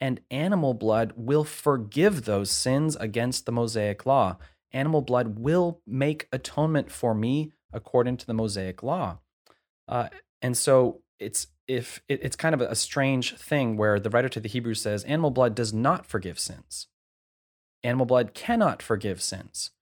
[0.00, 4.36] And animal blood will forgive those sins against the Mosaic law.
[4.70, 9.18] Animal blood will make atonement for me according to the Mosaic law.
[9.88, 10.08] Uh,
[10.40, 14.40] and so it's if it, it's kind of a strange thing where the writer to
[14.40, 16.86] the Hebrews says animal blood does not forgive sins.
[17.82, 19.72] Animal blood cannot forgive sins.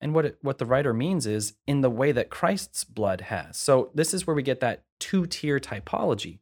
[0.00, 3.58] And what it, what the writer means is in the way that Christ's blood has.
[3.58, 6.38] So this is where we get that two-tier typology.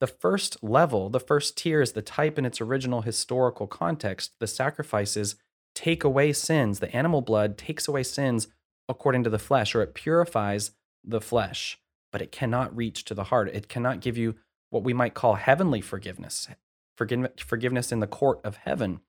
[0.00, 4.32] The first level, the first tier is the type in its original historical context.
[4.38, 5.36] The sacrifices
[5.74, 6.78] take away sins.
[6.78, 8.48] The animal blood takes away sins
[8.88, 10.72] according to the flesh, or it purifies
[11.04, 11.78] the flesh,
[12.10, 13.48] but it cannot reach to the heart.
[13.52, 14.36] It cannot give you
[14.70, 16.48] what we might call heavenly forgiveness,
[16.96, 19.00] forgiveness in the court of heaven.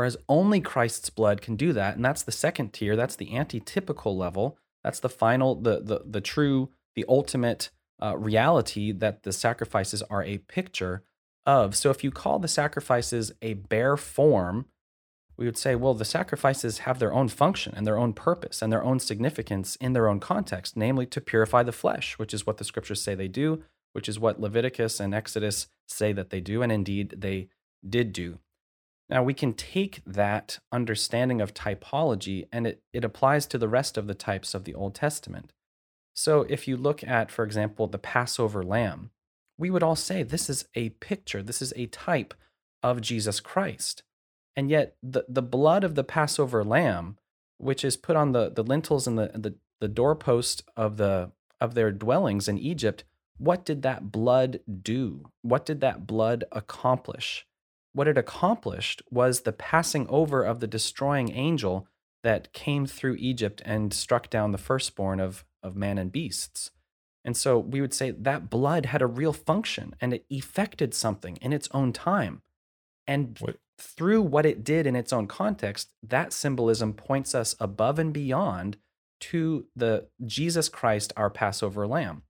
[0.00, 2.96] Whereas only Christ's blood can do that, and that's the second tier.
[2.96, 4.56] That's the antitypical level.
[4.82, 7.68] That's the final, the the the true, the ultimate
[8.02, 11.02] uh, reality that the sacrifices are a picture
[11.44, 11.76] of.
[11.76, 14.64] So if you call the sacrifices a bare form,
[15.36, 18.72] we would say, well, the sacrifices have their own function and their own purpose and
[18.72, 22.56] their own significance in their own context, namely to purify the flesh, which is what
[22.56, 26.62] the scriptures say they do, which is what Leviticus and Exodus say that they do,
[26.62, 27.50] and indeed they
[27.86, 28.38] did do.
[29.10, 33.98] Now, we can take that understanding of typology and it, it applies to the rest
[33.98, 35.52] of the types of the Old Testament.
[36.14, 39.10] So, if you look at, for example, the Passover lamb,
[39.58, 42.34] we would all say this is a picture, this is a type
[42.84, 44.04] of Jesus Christ.
[44.54, 47.18] And yet the, the blood of the Passover lamb,
[47.58, 51.74] which is put on the, the lintels and the, the, the doorpost of the of
[51.74, 53.04] their dwellings in Egypt,
[53.36, 55.30] what did that blood do?
[55.42, 57.46] What did that blood accomplish?
[57.92, 61.88] What it accomplished was the passing over of the destroying angel
[62.22, 66.70] that came through Egypt and struck down the firstborn of, of man and beasts.
[67.24, 71.36] And so we would say that blood had a real function and it effected something
[71.42, 72.42] in its own time.
[73.06, 73.56] And what?
[73.80, 78.76] through what it did in its own context, that symbolism points us above and beyond
[79.20, 82.22] to the Jesus Christ, our Passover lamb.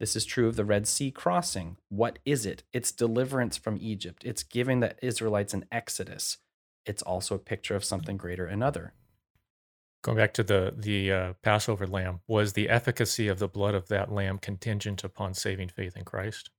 [0.00, 1.76] This is true of the Red Sea crossing.
[1.88, 2.64] What is it?
[2.72, 4.22] It's deliverance from Egypt.
[4.24, 6.38] It's giving the Israelites an exodus.
[6.84, 8.92] It's also a picture of something greater another.
[10.02, 13.88] Going back to the the uh, Passover lamb, was the efficacy of the blood of
[13.88, 16.50] that lamb contingent upon saving faith in Christ?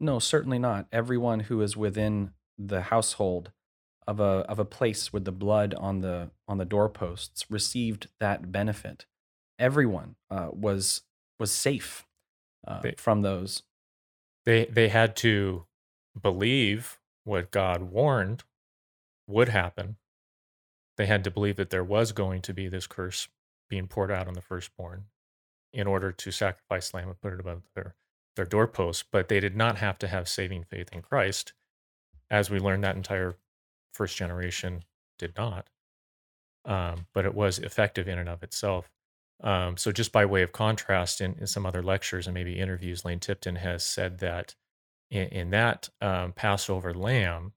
[0.00, 0.86] No, certainly not.
[0.92, 3.52] Everyone who is within the household
[4.06, 8.50] of a of a place with the blood on the on the doorposts received that
[8.50, 9.04] benefit.
[9.58, 11.02] Everyone uh, was
[11.38, 12.06] was safe
[12.66, 13.62] uh, they, from those.
[14.44, 15.64] They they had to
[16.20, 18.44] believe what God warned
[19.26, 19.96] would happen.
[20.96, 23.28] They had to believe that there was going to be this curse
[23.68, 25.04] being poured out on the firstborn
[25.72, 27.94] in order to sacrifice lamb and put it above their
[28.36, 29.04] their doorposts.
[29.10, 31.52] But they did not have to have saving faith in Christ,
[32.30, 33.36] as we learned that entire
[33.92, 34.84] first generation
[35.18, 35.68] did not.
[36.64, 38.90] Um, but it was effective in and of itself.
[39.40, 43.04] Um, so, just by way of contrast, in, in, some other lectures and maybe interviews,
[43.04, 44.56] Lane Tipton has said that
[45.10, 47.52] in, in that um, Passover lamb,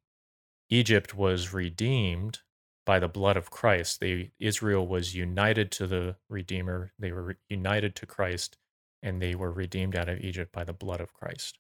[0.70, 2.40] Egypt was redeemed
[2.86, 4.00] by the blood of Christ.
[4.00, 8.58] They, Israel was united to the Redeemer, they were re- united to Christ,
[9.02, 11.58] and they were redeemed out of Egypt by the blood of Christ.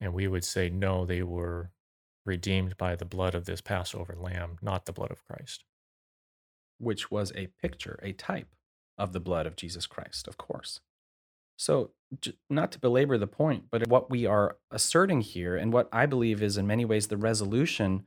[0.00, 1.72] And we would say, no, they were
[2.24, 5.64] redeemed by the blood of this Passover lamb, not the blood of Christ.
[6.78, 8.48] Which was a picture, a type
[8.98, 10.80] of the blood of Jesus Christ, of course.
[11.56, 11.90] So,
[12.48, 16.42] not to belabor the point, but what we are asserting here, and what I believe
[16.42, 18.04] is in many ways the resolution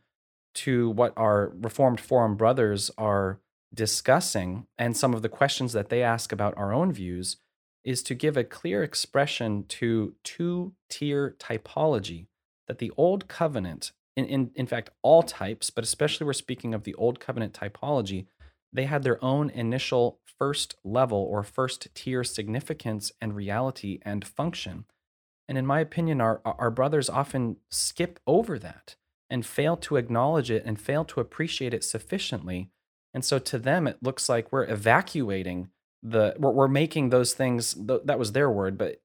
[0.54, 3.40] to what our Reformed Forum brothers are
[3.74, 7.38] discussing, and some of the questions that they ask about our own views,
[7.84, 12.28] is to give a clear expression to two tier typology
[12.68, 16.84] that the Old Covenant, in, in, in fact, all types, but especially we're speaking of
[16.84, 18.28] the Old Covenant typology,
[18.74, 24.86] they had their own initial first level or first tier significance and reality and function.
[25.48, 28.96] And in my opinion, our, our brothers often skip over that
[29.30, 32.70] and fail to acknowledge it and fail to appreciate it sufficiently.
[33.14, 35.70] And so to them, it looks like we're evacuating
[36.02, 39.02] the, we're, we're making those things, that was their word, but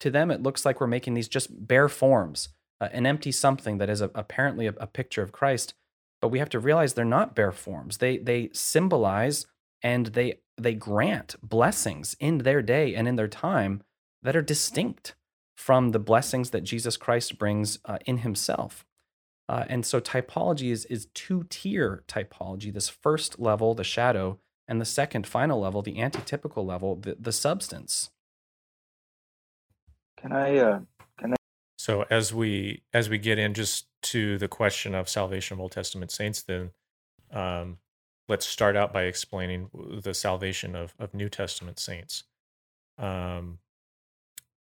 [0.00, 3.78] to them, it looks like we're making these just bare forms, uh, an empty something
[3.78, 5.74] that is a, apparently a, a picture of Christ
[6.20, 7.98] but we have to realize they're not bare forms.
[7.98, 9.46] They they symbolize
[9.82, 13.82] and they they grant blessings in their day and in their time
[14.22, 15.14] that are distinct
[15.54, 18.84] from the blessings that Jesus Christ brings uh, in Himself.
[19.48, 22.72] Uh, and so typology is is two tier typology.
[22.72, 27.32] This first level, the shadow, and the second final level, the antitypical level, the, the
[27.32, 28.10] substance.
[30.16, 30.80] Can I uh,
[31.18, 31.36] can I?
[31.76, 35.72] So as we as we get in, just to the question of salvation of Old
[35.72, 36.70] Testament saints, then
[37.32, 37.78] um,
[38.28, 39.70] let's start out by explaining
[40.02, 42.24] the salvation of, of New Testament saints.
[42.98, 43.58] Um,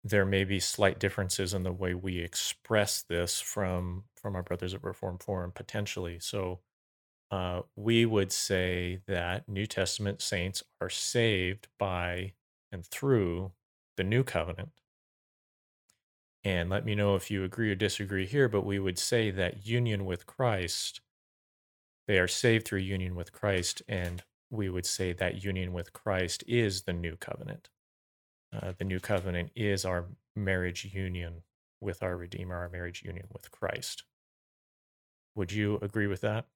[0.04, 4.72] there may be slight differences in the way we express this from from our brothers
[4.72, 6.18] at Reformed Forum potentially.
[6.20, 6.60] So
[7.30, 12.34] uh, we would say that New Testament saints are saved by
[12.70, 13.52] and through
[13.96, 14.70] the New Covenant
[16.46, 19.66] and let me know if you agree or disagree here, but we would say that
[19.66, 21.00] union with Christ,
[22.06, 26.44] they are saved through union with Christ, and we would say that union with Christ
[26.46, 27.68] is the new covenant.
[28.54, 30.04] Uh, the new covenant is our
[30.36, 31.42] marriage union
[31.80, 34.04] with our Redeemer, our marriage union with Christ.
[35.34, 36.46] Would you agree with that?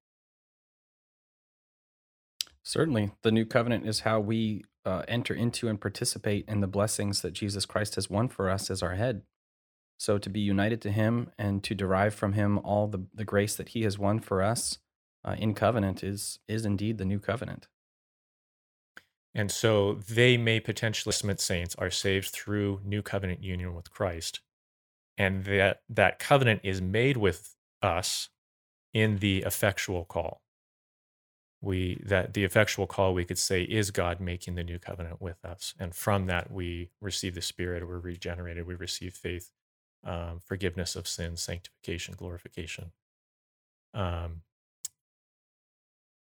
[2.63, 3.11] Certainly.
[3.23, 7.33] The new covenant is how we uh, enter into and participate in the blessings that
[7.33, 9.23] Jesus Christ has won for us as our head.
[10.01, 13.55] So to be united to Him and to derive from Him all the, the grace
[13.55, 14.79] that He has won for us
[15.23, 17.67] uh, in covenant is is indeed the new covenant.
[19.35, 24.39] And so they may potentially, Smith saints are saved through new covenant union with Christ.
[25.19, 28.29] And that, that covenant is made with us
[28.95, 30.41] in the effectual call.
[31.61, 35.45] We that the effectual call we could say is God making the new covenant with
[35.45, 35.75] us.
[35.79, 39.51] And from that we receive the Spirit, we're regenerated, we receive faith
[40.03, 42.91] um, forgiveness of sins, sanctification, glorification.
[43.93, 44.41] Um,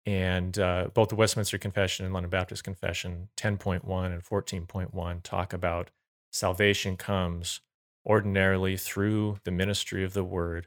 [0.07, 5.91] and uh, both the Westminster Confession and London Baptist Confession 10.1 and 14.1 talk about
[6.33, 7.61] salvation comes
[8.07, 10.66] ordinarily through the ministry of the word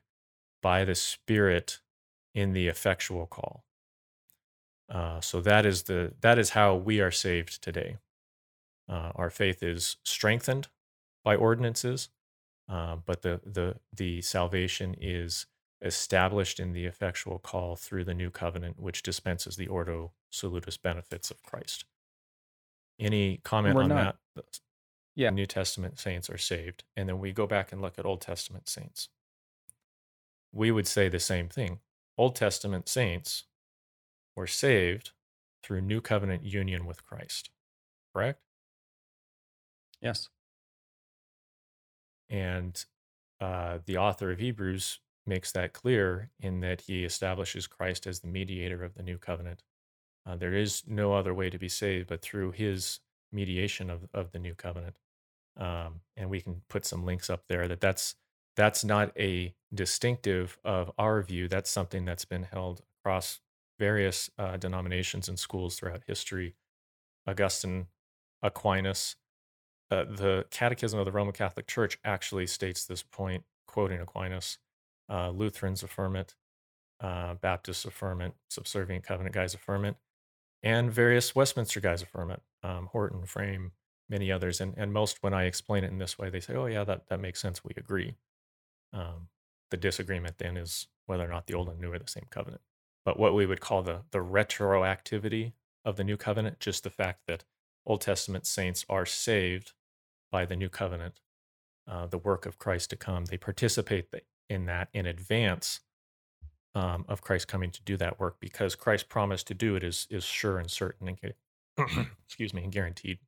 [0.62, 1.80] by the Spirit
[2.34, 3.66] in the effectual call.
[4.90, 7.98] Uh, so that is the that is how we are saved today.
[8.88, 10.68] Uh, our faith is strengthened
[11.24, 12.10] by ordinances,
[12.70, 15.46] uh, but the the the salvation is
[15.82, 21.30] established in the effectual call through the new covenant, which dispenses the ordo salutis benefits
[21.30, 21.84] of Christ.
[23.00, 24.60] Any comment We're on not- that?
[25.16, 25.30] Yeah.
[25.30, 28.68] New Testament saints are saved, and then we go back and look at Old Testament
[28.68, 29.10] saints.
[30.52, 31.80] We would say the same thing.
[32.18, 33.44] Old Testament saints
[34.36, 35.12] were saved
[35.64, 37.50] through new covenant union with Christ,
[38.14, 38.40] correct?
[40.02, 40.30] Yes.
[42.30, 42.84] And
[43.40, 48.28] uh, the author of Hebrews makes that clear in that he establishes Christ as the
[48.28, 49.64] mediator of the new covenant.
[50.26, 53.00] Uh, there is no other way to be saved but through his
[53.32, 54.98] mediation of, of the new covenant.
[55.58, 58.16] Um, and we can put some links up there that that's
[58.56, 61.48] that's not a distinctive of our view.
[61.48, 63.40] That's something that's been held across
[63.80, 66.56] various uh, denominations and schools throughout history.
[67.28, 67.88] Augustine,
[68.44, 69.16] Aquinas,
[69.94, 74.58] uh, the Catechism of the Roman Catholic Church actually states this point, quoting Aquinas.
[75.10, 76.36] Uh, Lutherans affirm it,
[77.00, 79.96] uh, Baptists affirm it, Subservient Covenant guys affirm it,
[80.64, 82.42] and various Westminster guys affirm it.
[82.64, 83.74] Um, Horton, Frame,
[84.10, 86.66] many others, and and most when I explain it in this way, they say, "Oh
[86.66, 87.64] yeah, that that makes sense.
[87.64, 88.16] We agree."
[88.94, 89.28] Um,
[89.72, 92.62] the disagreement then is whether or not the old and new are the same covenant.
[93.06, 97.22] But what we would call the the retroactivity of the new covenant, just the fact
[97.28, 97.44] that
[97.86, 99.74] Old Testament saints are saved
[100.34, 101.22] by the new covenant,
[101.88, 103.26] uh, the work of Christ to come.
[103.26, 104.08] They participate
[104.50, 105.80] in that in advance
[106.76, 110.08] um, of Christ coming to do that work because Christ promised to do it is
[110.10, 113.20] is sure and certain and excuse me and guaranteed.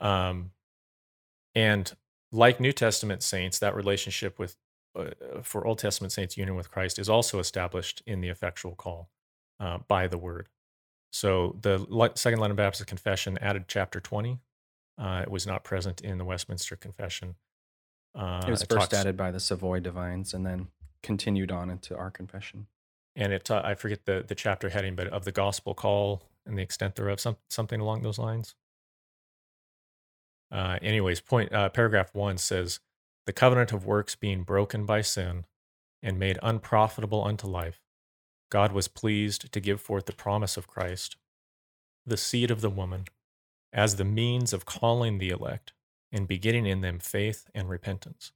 [0.00, 0.52] Um,
[1.54, 1.92] and
[2.32, 4.56] like New Testament saints, that relationship with
[4.96, 5.10] uh,
[5.42, 9.10] for Old Testament saints, union with Christ is also established in the effectual call
[9.60, 10.48] uh, by the Word.
[11.12, 14.38] So the Second London Baptist Confession added chapter twenty.
[15.00, 17.36] Uh, it was not present in the Westminster Confession.
[18.14, 20.68] Uh, it was first talks- added by the Savoy divines and then
[21.02, 22.66] continued on into our confession.
[23.16, 26.58] and it uh, I forget the the chapter heading, but of the gospel call and
[26.58, 28.54] the extent thereof, some something along those lines.
[30.52, 32.80] Uh, anyways, point uh, paragraph one says
[33.26, 35.44] the covenant of works being broken by sin
[36.02, 37.80] and made unprofitable unto life,
[38.50, 41.16] God was pleased to give forth the promise of Christ,
[42.04, 43.04] the seed of the woman,
[43.72, 45.72] as the means of calling the elect
[46.12, 48.32] and begetting in them faith and repentance.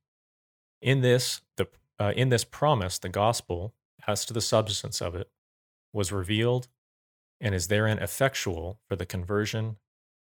[0.80, 1.66] In this, the
[1.98, 3.72] uh, in this promise, the gospel,
[4.06, 5.30] as to the substance of it,
[5.92, 6.68] was revealed
[7.40, 9.76] and is therein effectual for the conversion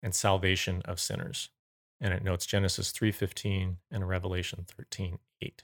[0.01, 1.49] and salvation of sinners.
[2.01, 5.63] And it notes Genesis 3:15 and Revelation 13:8.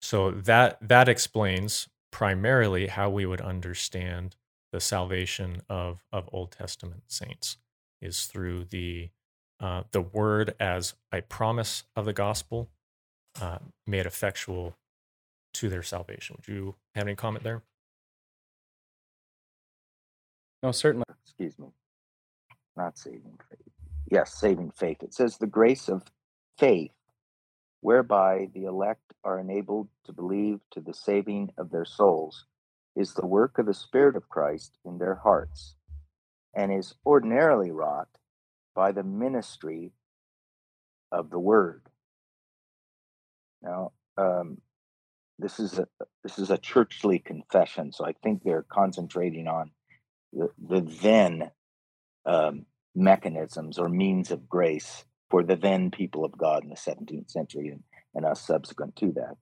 [0.00, 4.36] So that that explains primarily how we would understand
[4.72, 7.58] the salvation of of Old Testament saints
[8.00, 9.10] is through the
[9.58, 12.68] uh, the word as a promise of the gospel
[13.40, 14.76] uh, made effectual
[15.54, 16.36] to their salvation.
[16.38, 17.62] Would you have any comment there?
[20.62, 21.04] No, certainly.
[21.24, 21.68] excuse me,
[22.76, 23.72] not saving faith.
[24.10, 25.02] Yes, saving faith.
[25.02, 26.02] It says the grace of
[26.58, 26.92] faith,
[27.80, 32.46] whereby the elect are enabled to believe to the saving of their souls,
[32.94, 35.76] is the work of the Spirit of Christ in their hearts,
[36.56, 38.08] and is ordinarily wrought
[38.74, 39.92] by the ministry
[41.12, 41.82] of the Word.
[43.62, 44.58] Now, um,
[45.38, 45.86] this is a
[46.24, 49.70] this is a churchly confession, so I think they're concentrating on
[50.32, 51.50] the, the then
[52.26, 57.30] um, mechanisms or means of grace for the then people of God in the 17th
[57.30, 57.82] century and,
[58.14, 59.36] and us subsequent to that.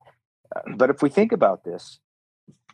[0.54, 2.00] Uh, but if we think about this,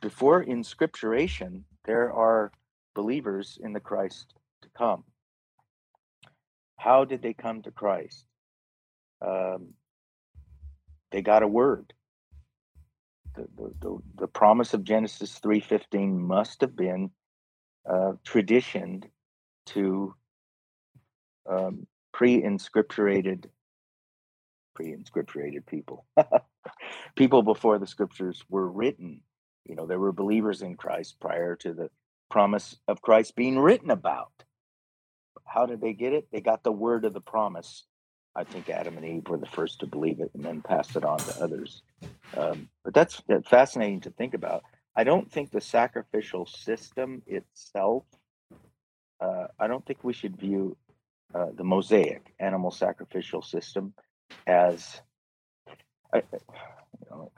[0.01, 2.53] before inscripturation, there are
[3.01, 5.05] believers in the Christ to come.
[6.77, 8.27] How did they come to Christ?
[9.27, 9.73] Um,
[11.11, 11.95] they got a word.
[13.37, 17.11] The, the, the, the promise of Genesis 3.15 must have been
[17.89, 19.09] uh, traditioned
[19.67, 20.15] to
[21.49, 23.47] um, pre-inscripturated
[24.75, 26.05] pre-inscripturated people
[27.17, 29.21] people before the scriptures were written
[29.67, 31.91] you know there were believers in christ prior to the
[32.31, 34.33] promise of christ being written about
[35.45, 37.85] how did they get it they got the word of the promise
[38.37, 41.05] i think adam and eve were the first to believe it and then passed it
[41.05, 41.83] on to others
[42.37, 44.63] um, but that's, fascinating to think about
[44.97, 48.05] I don't think the sacrificial system itself.
[49.21, 50.77] Uh, I don't think we should view
[51.35, 53.95] uh, the Mosaic animal sacrificial system
[54.47, 55.01] as.
[56.13, 57.31] I, you know,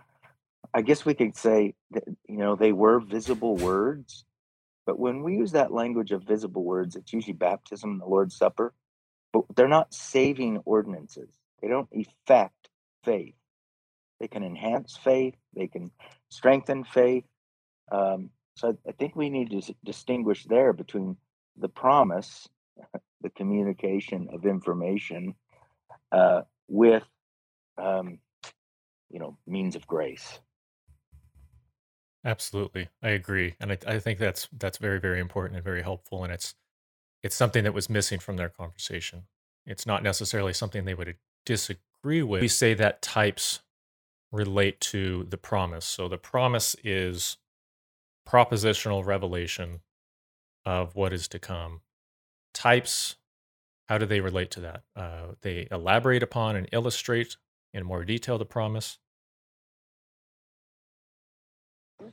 [0.72, 4.24] I guess we could say that, you know, they were visible words,
[4.86, 8.74] but when we use that language of visible words, it's usually baptism, the Lord's Supper,
[9.32, 11.28] but they're not saving ordinances.
[11.60, 12.68] They don't affect
[13.04, 13.34] faith.
[14.20, 15.90] They can enhance faith, they can
[16.28, 17.24] strengthen faith.
[17.90, 21.16] Um, so I, I think we need to distinguish there between
[21.56, 22.48] the promise,
[23.20, 25.34] the communication of information,
[26.10, 27.04] uh, with
[27.78, 28.18] um,
[29.10, 30.40] you know means of grace.
[32.24, 36.22] Absolutely, I agree, and I, I think that's that's very very important and very helpful,
[36.22, 36.54] and it's
[37.22, 39.24] it's something that was missing from their conversation.
[39.66, 41.16] It's not necessarily something they would
[41.46, 42.40] disagree with.
[42.40, 43.60] We say that types
[44.32, 45.84] relate to the promise.
[45.84, 47.36] So the promise is
[48.26, 49.80] propositional revelation
[50.64, 51.80] of what is to come.
[52.54, 53.16] Types,
[53.88, 54.82] how do they relate to that?
[54.96, 57.36] Uh, they elaborate upon and illustrate
[57.74, 58.98] in more detail the promise.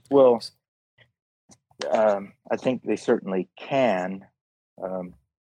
[0.10, 0.42] Well,
[1.90, 4.26] um, I think they certainly can.
[4.82, 5.14] Um,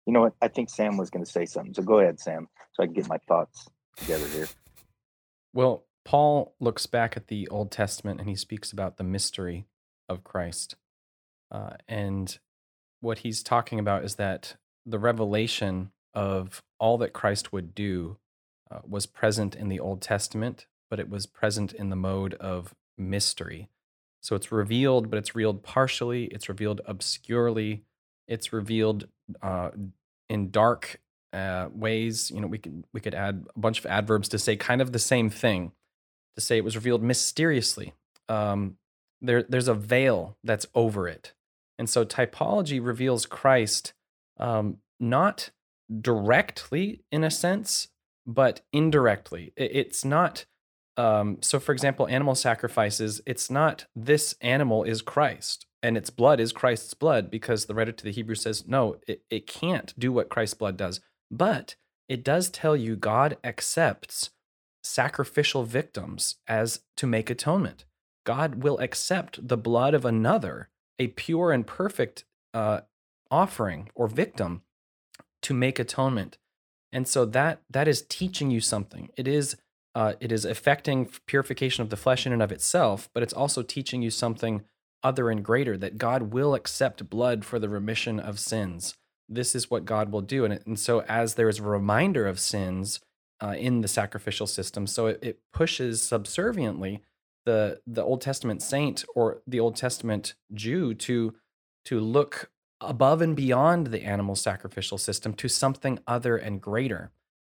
[0.05, 0.34] you know what?
[0.41, 1.73] I think Sam was going to say something.
[1.73, 3.67] So go ahead, Sam, so I can get my thoughts
[3.97, 4.47] together here.
[5.53, 9.67] Well, Paul looks back at the Old Testament and he speaks about the mystery
[10.09, 10.75] of Christ.
[11.51, 12.38] Uh, and
[13.01, 14.55] what he's talking about is that
[14.86, 18.17] the revelation of all that Christ would do
[18.69, 22.73] uh, was present in the Old Testament, but it was present in the mode of
[22.97, 23.69] mystery.
[24.22, 27.84] So it's revealed, but it's revealed partially, it's revealed obscurely,
[28.28, 29.07] it's revealed
[29.41, 29.72] uh,
[30.30, 30.99] in dark
[31.34, 32.32] uh, ways.
[32.32, 34.91] You know, we could we could add a bunch of adverbs to say kind of
[34.91, 35.72] the same thing,
[36.36, 37.93] to say it was revealed mysteriously.
[38.30, 38.78] Um,
[39.22, 41.34] there, there's a veil that's over it,
[41.80, 43.93] and so typology reveals Christ
[44.38, 45.49] um, not
[45.99, 47.89] directly in a sense,
[48.26, 49.51] but indirectly.
[49.55, 50.45] It's not.
[50.97, 56.39] Um, so, for example, animal sacrifices, it's not this animal is Christ and its blood
[56.39, 60.11] is Christ's blood because the writer to the Hebrews says, no, it, it can't do
[60.11, 61.01] what Christ's blood does.
[61.29, 61.75] But
[62.07, 64.31] it does tell you God accepts
[64.83, 67.85] sacrificial victims as to make atonement.
[68.25, 70.69] God will accept the blood of another,
[70.99, 72.81] a pure and perfect uh,
[73.31, 74.61] offering or victim,
[75.41, 76.37] to make atonement.
[76.91, 79.09] And so that that is teaching you something.
[79.15, 79.55] It is
[79.93, 83.61] uh, it is affecting purification of the flesh in and of itself, but it's also
[83.61, 84.63] teaching you something
[85.03, 88.95] other and greater that God will accept blood for the remission of sins.
[89.27, 90.45] This is what God will do.
[90.45, 92.99] And, and so, as there is a reminder of sins
[93.41, 97.01] uh, in the sacrificial system, so it, it pushes subserviently
[97.45, 101.33] the, the Old Testament saint or the Old Testament Jew to,
[101.85, 107.11] to look above and beyond the animal sacrificial system to something other and greater.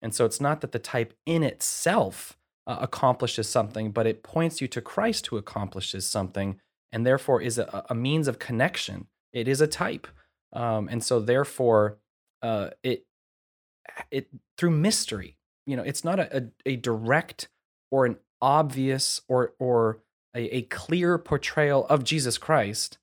[0.02, 2.38] And so it's not that the type in itself
[2.68, 6.60] uh, accomplishes something, but it points you to Christ who accomplishes something
[6.92, 9.08] and therefore is a, a means of connection.
[9.34, 10.08] It is a type.
[10.54, 11.98] Um, and so therefore
[12.42, 13.06] uh, it
[14.10, 14.28] it
[14.58, 17.50] through mystery, you know, it's not a, a, a direct
[17.90, 20.00] or an obvious or or
[20.36, 22.98] a, a clear portrayal of Jesus Christ,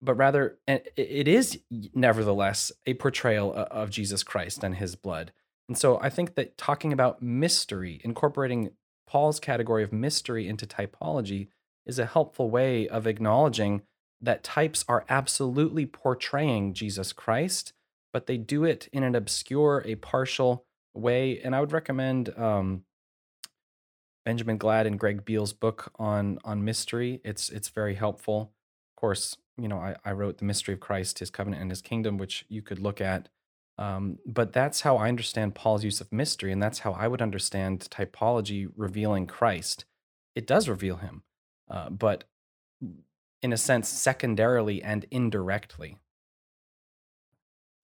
[0.00, 1.60] but rather it is
[1.94, 5.32] nevertheless a portrayal of Jesus Christ and his blood.
[5.68, 8.70] And so I think that talking about mystery, incorporating
[9.06, 11.48] Paul's category of mystery into typology
[11.86, 13.82] is a helpful way of acknowledging
[14.20, 17.72] that types are absolutely portraying Jesus Christ,
[18.12, 20.64] but they do it in an obscure, a partial
[20.94, 21.40] way.
[21.40, 22.82] And I would recommend um,
[24.24, 27.20] Benjamin Gladd and Greg Beale's book on on mystery.
[27.24, 28.52] It's it's very helpful.
[28.92, 31.80] Of course, you know I, I wrote the mystery of Christ, His covenant, and His
[31.80, 33.28] kingdom, which you could look at.
[33.78, 37.22] Um, but that's how I understand Paul's use of mystery, and that's how I would
[37.22, 39.84] understand typology revealing Christ.
[40.34, 41.22] It does reveal Him,
[41.70, 42.24] uh, but
[43.40, 45.98] in a sense, secondarily and indirectly.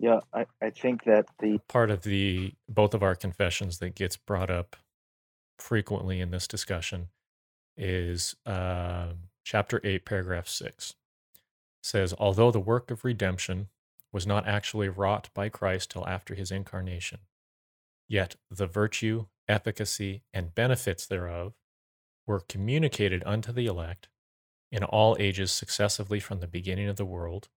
[0.01, 4.17] Yeah, I, I think that the part of the both of our confessions that gets
[4.17, 4.77] brought up
[5.59, 7.09] frequently in this discussion
[7.77, 9.09] is uh,
[9.45, 10.95] chapter 8, paragraph 6.
[11.83, 13.69] Says, Although the work of redemption
[14.15, 17.19] was not actually wrought by Christ till after his incarnation,
[18.09, 21.55] yet the virtue, efficacy, and benefits thereof
[22.25, 24.09] were communicated unto the elect
[24.71, 27.49] in all ages successively from the beginning of the world,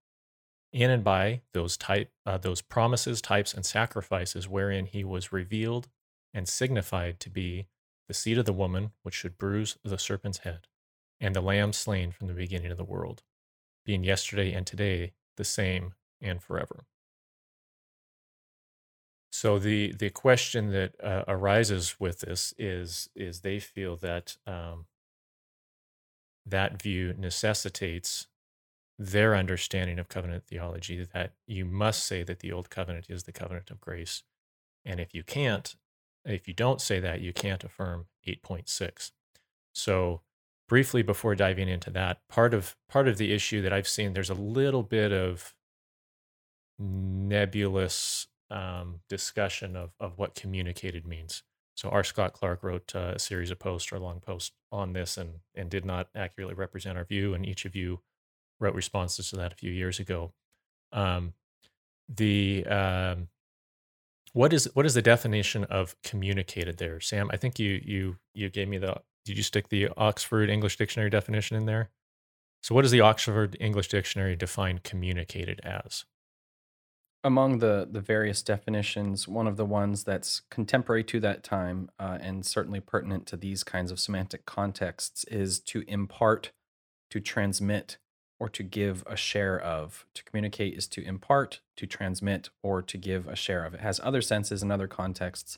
[0.73, 5.87] in and by those type uh, those promises, types, and sacrifices wherein he was revealed
[6.33, 7.67] and signified to be
[8.07, 10.67] the seed of the woman which should bruise the serpent's head,
[11.19, 13.21] and the lamb slain from the beginning of the world,
[13.85, 16.85] being yesterday and today the same and forever.
[19.31, 24.85] So the the question that uh, arises with this is is they feel that um,
[26.45, 28.27] that view necessitates
[28.97, 33.31] their understanding of covenant theology that you must say that the old covenant is the
[33.31, 34.23] covenant of grace.
[34.83, 35.75] And if you can't,
[36.25, 39.11] if you don't say that, you can't affirm 8.6.
[39.73, 40.21] So
[40.67, 44.29] briefly before diving into that, part of part of the issue that I've seen, there's
[44.29, 45.53] a little bit of
[46.79, 51.43] nebulous um, discussion of of what communicated means.
[51.75, 52.03] So R.
[52.03, 55.69] Scott Clark wrote uh, a series of posts or long post on this and and
[55.69, 57.33] did not accurately represent our view.
[57.33, 58.01] And each of you
[58.59, 60.33] wrote responses to that a few years ago.
[60.91, 61.33] Um,
[62.09, 63.27] the um,
[64.33, 67.29] what is what is the definition of communicated there, Sam?
[67.31, 69.01] I think you you you gave me the.
[69.25, 71.89] Did you stick the Oxford English Dictionary definition in there?
[72.63, 76.05] So, what does the Oxford English Dictionary define communicated as?
[77.23, 82.17] Among the the various definitions, one of the ones that's contemporary to that time uh,
[82.21, 86.51] and certainly pertinent to these kinds of semantic contexts is to impart,
[87.09, 87.97] to transmit,
[88.39, 90.05] or to give a share of.
[90.13, 93.73] To communicate is to impart, to transmit, or to give a share of.
[93.73, 95.57] It has other senses and other contexts,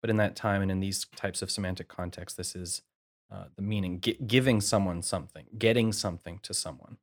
[0.00, 2.82] but in that time and in these types of semantic contexts, this is
[3.30, 6.96] uh, the meaning: G- giving someone something, getting something to someone.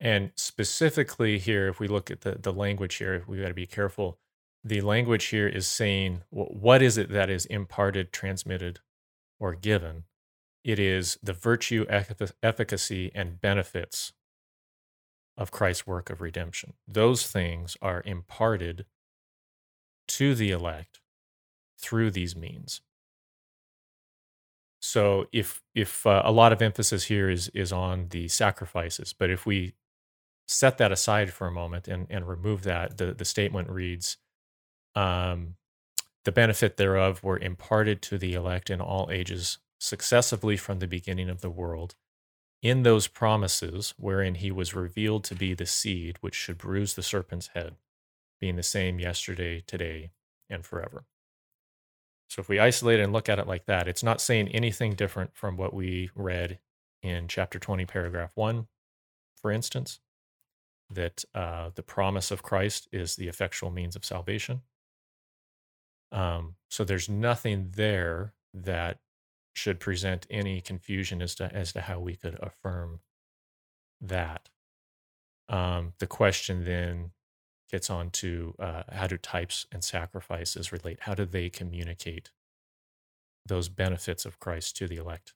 [0.00, 3.66] And specifically here, if we look at the, the language here, we've got to be
[3.66, 4.18] careful.
[4.64, 8.80] The language here is saying what is it that is imparted, transmitted,
[9.38, 10.04] or given?
[10.64, 11.86] It is the virtue,
[12.42, 14.12] efficacy, and benefits
[15.36, 16.74] of Christ's work of redemption.
[16.86, 18.84] Those things are imparted
[20.08, 21.00] to the elect
[21.78, 22.82] through these means.
[24.80, 29.30] So if if uh, a lot of emphasis here is is on the sacrifices, but
[29.30, 29.74] if we
[30.50, 34.16] set that aside for a moment and, and remove that, the, the statement reads
[34.96, 35.54] um,
[36.24, 41.30] The benefit thereof were imparted to the elect in all ages, successively from the beginning
[41.30, 41.94] of the world,
[42.62, 47.02] in those promises wherein he was revealed to be the seed which should bruise the
[47.02, 47.76] serpent's head,
[48.40, 50.10] being the same yesterday, today,
[50.50, 51.04] and forever.
[52.28, 55.30] So if we isolate and look at it like that, it's not saying anything different
[55.34, 56.58] from what we read
[57.02, 58.66] in chapter 20, paragraph 1,
[59.36, 60.00] for instance
[60.90, 64.62] that uh, the promise of Christ is the effectual means of salvation.
[66.12, 68.98] Um, so there's nothing there that
[69.52, 73.00] should present any confusion as to as to how we could affirm
[74.00, 74.48] that.
[75.48, 77.10] Um, the question then
[77.70, 81.00] gets on to uh, how do types and sacrifices relate?
[81.02, 82.30] How do they communicate
[83.46, 85.34] those benefits of Christ to the elect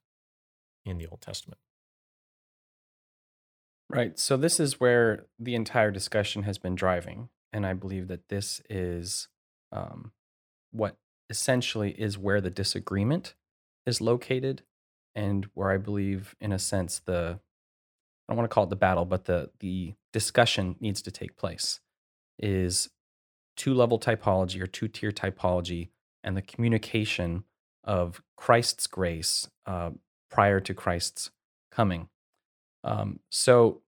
[0.84, 1.58] in the Old Testament?
[3.94, 4.18] Right.
[4.18, 8.60] So this is where the entire discussion has been driving, and I believe that this
[8.68, 9.28] is
[9.70, 10.10] um,
[10.72, 10.96] what
[11.30, 13.34] essentially is where the disagreement
[13.86, 14.62] is located,
[15.14, 17.38] and where I believe, in a sense, the
[18.28, 21.36] I don't want to call it the battle, but the the discussion needs to take
[21.36, 21.80] place.
[22.36, 22.90] Is
[23.56, 25.90] two level typology or two tier typology
[26.24, 27.44] and the communication
[27.84, 29.90] of Christ's grace uh,
[30.30, 31.30] prior to Christ's
[31.70, 32.08] coming.
[32.82, 33.82] Um, so,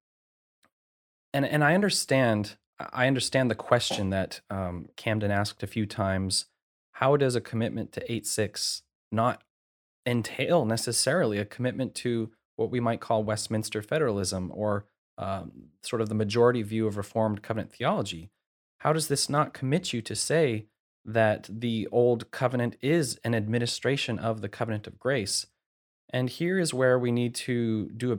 [1.33, 6.47] and and I understand I understand the question that um, Camden asked a few times.
[6.93, 9.43] How does a commitment to eight six not
[10.07, 14.87] entail necessarily a commitment to what we might call Westminster federalism or
[15.18, 18.31] um, sort of the majority view of Reformed covenant theology?
[18.79, 20.66] How does this not commit you to say
[21.05, 25.47] that the old covenant is an administration of the covenant of grace?
[26.11, 28.18] And here is where we need to do a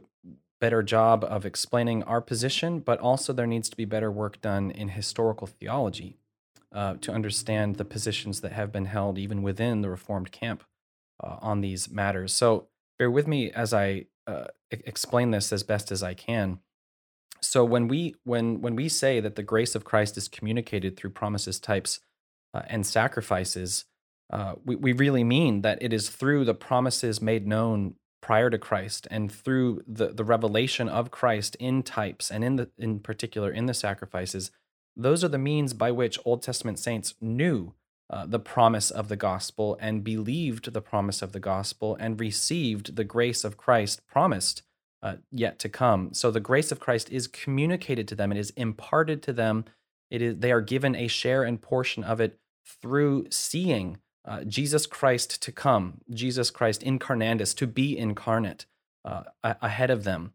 [0.60, 4.72] better job of explaining our position, but also there needs to be better work done
[4.72, 6.18] in historical theology
[6.72, 10.64] uh, to understand the positions that have been held even within the Reformed camp
[11.24, 12.34] uh, on these matters.
[12.34, 12.68] So
[13.00, 16.60] bear with me as I uh, explain this as best as I can.
[17.42, 21.12] So when we when when we say that the grace of Christ is communicated through
[21.12, 22.00] promises, types,
[22.54, 23.86] uh, and sacrifices,
[24.32, 28.58] uh, we, we really mean that it is through the promises made known prior to
[28.58, 33.52] Christ and through the, the revelation of Christ in types and in the in particular
[33.52, 34.52] in the sacrifices,
[34.96, 37.74] those are the means by which Old Testament saints knew
[38.10, 42.96] uh, the promise of the gospel and believed the promise of the gospel and received
[42.96, 44.64] the grace of Christ promised
[45.04, 46.14] uh, yet to come.
[46.14, 49.66] So the grace of Christ is communicated to them, it is imparted to them.
[50.10, 53.98] It is they are given a share and portion of it through seeing
[54.28, 58.66] uh, Jesus Christ to come, Jesus Christ incarnatus, to be incarnate
[59.06, 60.34] uh, ahead of them.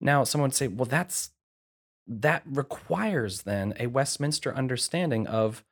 [0.00, 1.30] Now, someone would say, well, that's
[2.06, 5.64] that requires then a Westminster understanding of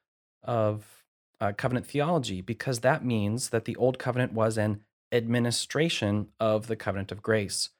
[0.42, 1.04] of
[1.40, 4.80] uh, covenant theology because that means that the old covenant was an
[5.12, 7.70] administration of the covenant of grace.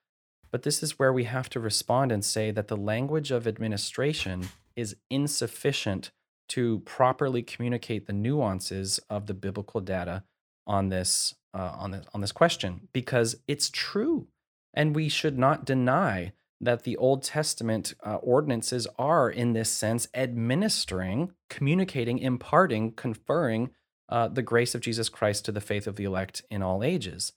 [0.51, 4.49] But this is where we have to respond and say that the language of administration
[4.77, 6.12] is insufficient
[6.49, 10.25] to properly communicate the nuances of the biblical data
[10.67, 14.29] on this uh, on this on this question because it's true,
[14.73, 20.09] and we should not deny that the Old Testament uh, ordinances are, in this sense,
[20.15, 23.71] administering, communicating, imparting, conferring
[24.09, 27.33] uh, the grace of Jesus Christ to the faith of the elect in all ages.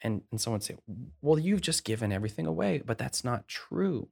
[0.00, 0.76] And, and someone say,
[1.20, 4.08] well, you've just given everything away, but that's not true.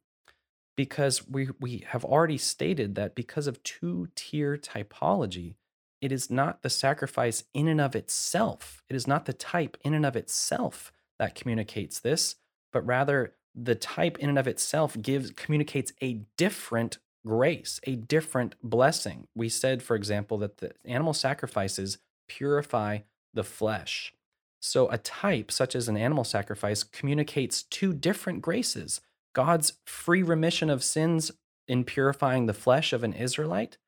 [0.80, 5.56] Because we, we have already stated that because of two tier typology,
[6.00, 9.92] it is not the sacrifice in and of itself, it is not the type in
[9.92, 12.36] and of itself that communicates this,
[12.72, 18.54] but rather the type in and of itself gives communicates a different grace, a different
[18.62, 19.26] blessing.
[19.34, 23.00] We said, for example, that the animal sacrifices purify
[23.34, 24.14] the flesh.
[24.60, 29.02] So a type, such as an animal sacrifice, communicates two different graces
[29.32, 31.30] God's free remission of sins
[31.68, 33.78] in purifying the flesh of an Israelite.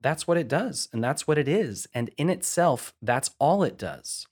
[0.00, 1.86] That's what it does, and that's what it is.
[1.94, 4.26] And in itself, that's all it does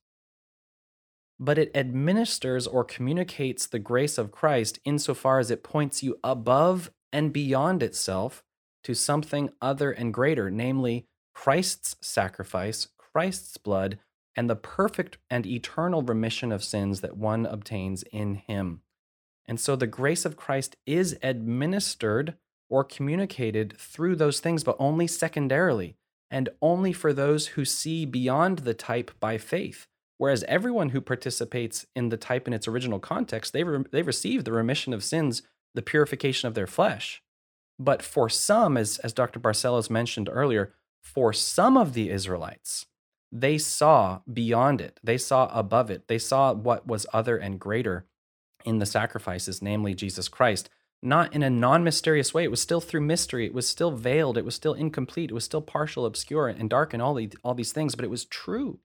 [1.43, 6.91] but it administers or communicates the grace of Christ insofar as it points you above
[7.13, 8.45] and beyond itself
[8.85, 13.99] to something other and greater, namely Christ's sacrifice, Christ's blood,
[14.37, 18.83] and the perfect and eternal remission of sins that one obtains in him.
[19.51, 22.37] And so the grace of Christ is administered
[22.71, 25.97] or communicated through those things, but only secondarily,
[26.31, 29.87] and only for those who see beyond the type by faith
[30.21, 34.45] Whereas everyone who participates in the type in its original context, they, re- they receive
[34.45, 35.41] the remission of sins,
[35.75, 37.23] the purification of their flesh.
[37.79, 39.41] But for some, as, as Dr.
[39.41, 42.85] Barcellos mentioned earlier, for some of the Israelites,
[43.33, 48.05] they saw beyond it, they saw above it, they saw what was other and greater
[48.65, 50.71] in the sacrifices, namely Jesus Christ.
[51.03, 52.45] Not in a non mysterious way.
[52.45, 53.47] It was still through mystery.
[53.47, 54.37] It was still veiled.
[54.37, 55.31] It was still incomplete.
[55.31, 58.11] It was still partial, obscure, and dark, and all, the, all these things, but it
[58.11, 58.81] was true.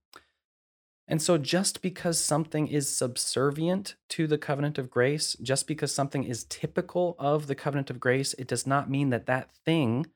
[1.08, 6.24] And so, just because something is subservient to the covenant of grace, just because something
[6.24, 10.08] is typical of the covenant of grace, it does not mean that that thing,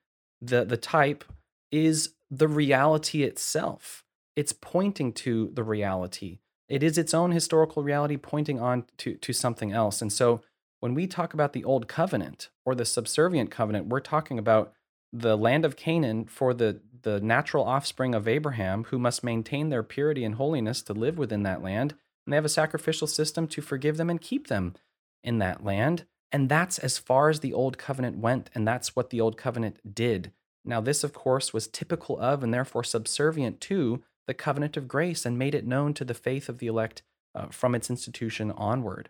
[0.42, 1.24] the, the type,
[1.72, 4.04] is the reality itself.
[4.36, 6.40] It's pointing to the reality.
[6.70, 10.02] It is its own historical reality pointing on to, to something else.
[10.02, 10.42] And so,
[10.80, 14.72] when we talk about the old covenant or the subservient covenant, we're talking about
[15.12, 19.84] the land of Canaan for the the natural offspring of Abraham who must maintain their
[19.84, 21.94] purity and holiness to live within that land.
[22.26, 24.76] And they have a sacrificial system to forgive them and keep them
[25.24, 26.06] in that land.
[26.32, 28.50] And that's as far as the old covenant went.
[28.54, 30.32] And that's what the old covenant did.
[30.66, 35.26] Now, this, of course, was typical of and therefore subservient to the covenant of grace
[35.26, 37.02] and made it known to the faith of the elect
[37.34, 39.10] uh, from its institution onward.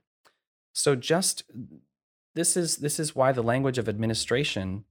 [0.71, 1.43] So, just
[2.35, 4.85] this is this is why the language of administration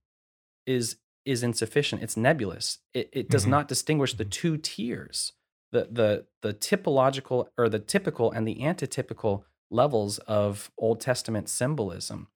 [0.66, 2.02] is is insufficient.
[2.02, 2.80] It's nebulous.
[2.92, 3.52] It, it does mm-hmm.
[3.52, 5.32] not distinguish the two tiers,
[5.72, 12.28] the the the typological or the typical and the antitypical levels of Old Testament symbolism.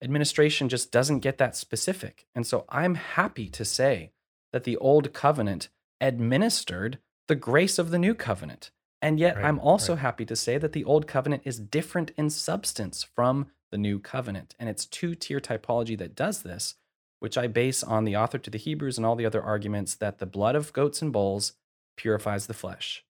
[0.00, 2.26] Administration just doesn't get that specific.
[2.32, 4.12] And so I'm happy to say
[4.52, 5.68] that the old covenant
[6.00, 8.72] administered the grace of the new covenant.
[9.00, 10.02] And yet right, I'm also right.
[10.02, 14.56] happy to say that the old covenant is different in substance from the new covenant.
[14.58, 16.74] And it's two tier typology that does this
[17.20, 20.18] which I base on the author to the Hebrews and all the other arguments that
[20.18, 21.52] the blood of goats and bulls
[21.96, 23.04] purifies the flesh.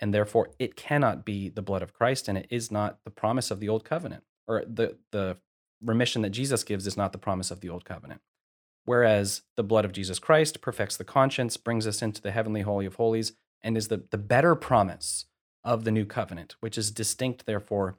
[0.00, 3.50] And therefore, it cannot be the blood of Christ, and it is not the promise
[3.50, 5.36] of the old covenant, or the, the
[5.84, 8.22] remission that Jesus gives is not the promise of the old covenant.
[8.84, 12.86] Whereas the blood of Jesus Christ perfects the conscience, brings us into the heavenly holy
[12.86, 15.26] of holies, and is the, the better promise
[15.64, 17.96] of the new covenant, which is distinct, therefore,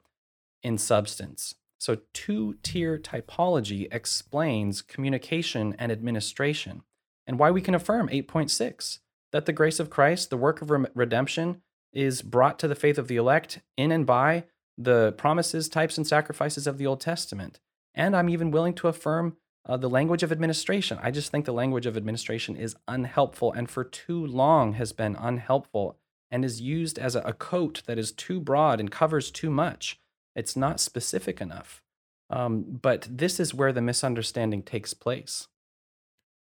[0.62, 1.54] in substance.
[1.78, 6.82] So, two tier typology explains communication and administration,
[7.26, 8.98] and why we can affirm 8.6
[9.32, 11.60] that the grace of Christ, the work of redemption,
[11.92, 14.44] is brought to the faith of the elect in and by
[14.76, 17.60] the promises, types, and sacrifices of the Old Testament.
[17.94, 19.36] And I'm even willing to affirm
[19.66, 20.98] uh, the language of administration.
[21.02, 25.16] I just think the language of administration is unhelpful and for too long has been
[25.16, 25.96] unhelpful
[26.30, 30.00] and is used as a, a coat that is too broad and covers too much.
[30.34, 31.82] It's not specific enough.
[32.30, 35.48] Um, but this is where the misunderstanding takes place.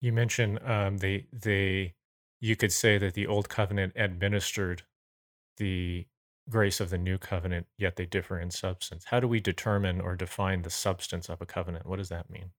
[0.00, 1.94] You mentioned um, they they
[2.40, 4.82] you could say that the old covenant administered
[5.58, 6.06] the
[6.48, 9.04] grace of the new covenant, yet they differ in substance.
[9.06, 11.86] How do we determine or define the substance of a covenant?
[11.86, 12.50] What does that mean?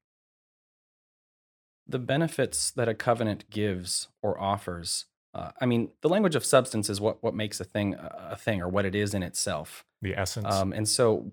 [1.92, 6.90] The benefits that a covenant gives or offers Uh, I mean, the language of substance
[6.90, 9.86] is what what makes a thing a thing, or what it is in itself.
[10.02, 10.54] The essence.
[10.54, 11.32] Um, and so,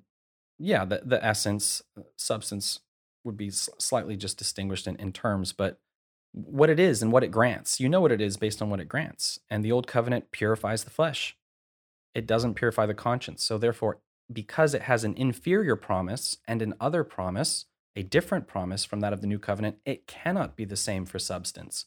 [0.59, 2.81] yeah, the the essence, uh, substance
[3.25, 5.81] would be slightly just distinguished in, in terms, but
[6.33, 7.81] what it is and what it grants.
[7.81, 9.41] You know what it is based on what it grants.
[9.51, 11.37] And the old covenant purifies the flesh.
[12.15, 13.43] It doesn't purify the conscience.
[13.43, 13.99] So therefore,
[14.33, 17.67] because it has an inferior promise and an other promise,
[17.99, 21.19] a different promise from that of the new covenant, it cannot be the same for
[21.19, 21.87] substance.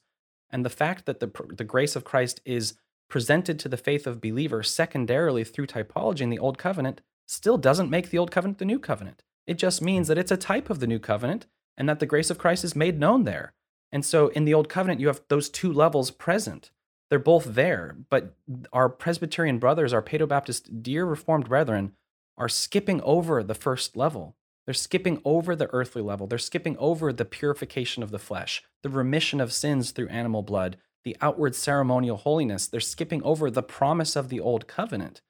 [0.50, 2.74] And the fact that the, the grace of Christ is
[3.10, 7.90] presented to the faith of believers secondarily through typology in the old covenant still doesn't
[7.90, 9.24] make the old covenant the new covenant.
[9.48, 11.48] It just means that it's a type of the new covenant
[11.78, 13.54] and that the grace of Christ is made known there.
[13.90, 16.72] And so in the old covenant, you have those two levels present.
[17.10, 18.36] They're both there, but
[18.74, 21.94] our Presbyterian brothers, our Paedo Baptist, dear Reformed brethren,
[22.38, 24.36] are skipping over the first level.
[24.66, 26.28] They're skipping over the earthly level.
[26.28, 30.78] They're skipping over the purification of the flesh, the remission of sins through animal blood,
[31.04, 32.68] the outward ceremonial holiness.
[32.68, 35.22] They're skipping over the promise of the old covenant.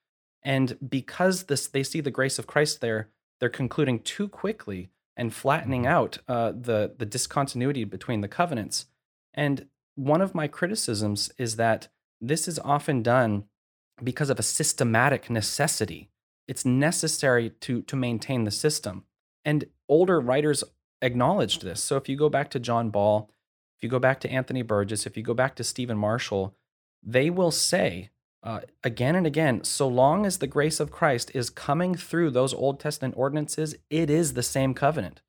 [0.44, 3.10] And because this, they see the grace of Christ there,
[3.40, 5.94] they're concluding too quickly and flattening mm-hmm.
[5.94, 8.86] out uh, the the discontinuity between the covenants.
[9.34, 13.46] And one of my criticisms is that this is often done
[14.04, 16.10] because of a systematic necessity.
[16.48, 19.06] It's necessary to to maintain the system.
[19.44, 20.64] And older writers
[21.02, 21.84] acknowledged this.
[21.84, 23.30] So if you go back to John Ball,
[23.78, 26.56] if you go back to Anthony Burgess, if you go back to Stephen Marshall,
[27.04, 28.10] they will say
[28.44, 32.54] uh, again and again, so long as the grace of Christ is coming through those
[32.54, 35.22] Old Testament ordinances, it is the same covenant.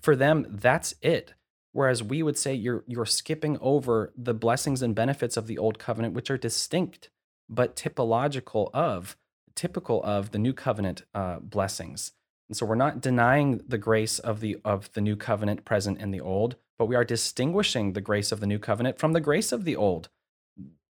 [0.00, 1.34] For them, that's it.
[1.72, 5.78] Whereas we would say you're you're skipping over the blessings and benefits of the old
[5.78, 7.10] covenant, which are distinct
[7.48, 9.16] but typological of
[9.54, 12.12] typical of the new covenant uh, blessings.
[12.48, 16.10] And so we're not denying the grace of the of the new covenant present in
[16.10, 19.52] the old, but we are distinguishing the grace of the new covenant from the grace
[19.52, 20.08] of the old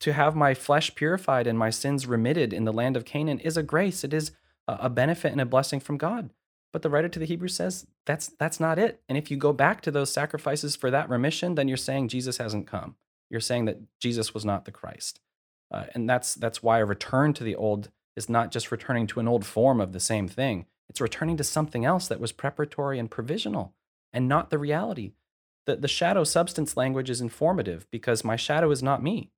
[0.01, 3.57] to have my flesh purified and my sins remitted in the land of Canaan is
[3.57, 4.05] a grace.
[4.05, 4.33] It is
[4.69, 6.31] a benefit and a blessing from God.
[6.73, 9.01] But the writer to the Hebrews says that's that's not it.
[9.09, 12.39] And if you go back to those sacrifices for that remission, then you're saying Jesus
[12.39, 12.97] hasn't come.
[13.31, 15.21] You're saying that Jesus was not the Christ.
[15.71, 19.21] Uh, and that's that's why a return to the old is not just returning to
[19.21, 20.67] an old form of the same thing.
[20.89, 23.74] It's returning to something else that was preparatory and provisional
[24.12, 25.12] and not the reality.
[25.66, 29.30] The, the shadow substance language is informative because my shadow is not me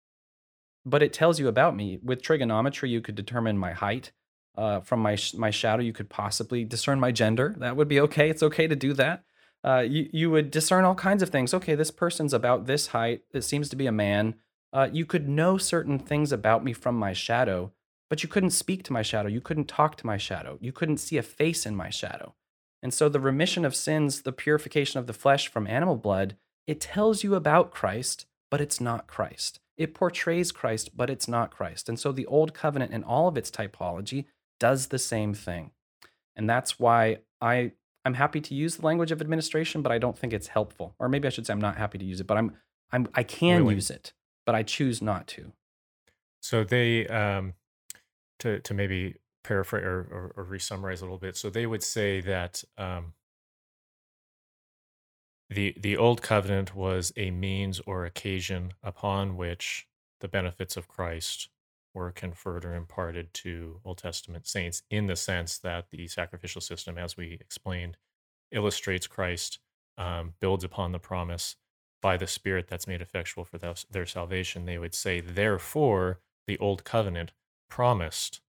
[0.86, 1.99] but it tells you about me.
[2.03, 4.12] With trigonometry, you could determine my height.
[4.57, 7.55] Uh, from my sh- my shadow, you could possibly discern my gender.
[7.59, 8.30] That would be okay.
[8.30, 9.24] It's okay to do that.
[9.62, 11.53] Uh, you you would discern all kinds of things.
[11.53, 13.22] Okay, this person's about this height.
[13.34, 14.36] It seems to be a man.
[14.72, 17.72] Uh, you could know certain things about me from my shadow,
[18.09, 19.28] but you couldn't speak to my shadow.
[19.28, 20.59] You couldn't talk to my shadow.
[20.61, 22.34] You couldn't see a face in my shadow.
[22.82, 26.36] And so the remission of sins, the purification of the flesh from animal blood,
[26.66, 29.61] it tells you about Christ, but it's not Christ.
[29.76, 31.88] It portrays Christ, but it's not Christ.
[31.88, 34.26] And so the Old Covenant and all of its typology
[34.59, 35.72] does the same thing.
[36.34, 37.72] And that's why I
[38.04, 40.94] I'm happy to use the language of administration, but I don't think it's helpful.
[41.00, 42.57] Or maybe I should say I'm not happy to use it, but I'm
[42.92, 43.74] I'm I can really?
[43.74, 44.12] use it,
[44.44, 45.52] but I choose not to.
[46.40, 47.54] So they um
[48.41, 51.37] to to maybe paraphrase or, or, or re-summarize a little bit.
[51.37, 53.14] So they would say that um,
[55.49, 59.87] the the old covenant was a means or occasion upon which
[60.20, 61.49] the benefits of Christ
[61.95, 66.99] were conferred or imparted to Old Testament saints in the sense that the sacrificial system,
[66.99, 67.97] as we explained,
[68.53, 69.59] illustrates Christ,
[69.97, 71.57] um, builds upon the promise
[72.03, 73.59] by the Spirit that's made effectual for
[73.91, 74.66] their salvation.
[74.66, 77.32] They would say, therefore, the old covenant
[77.69, 78.41] promised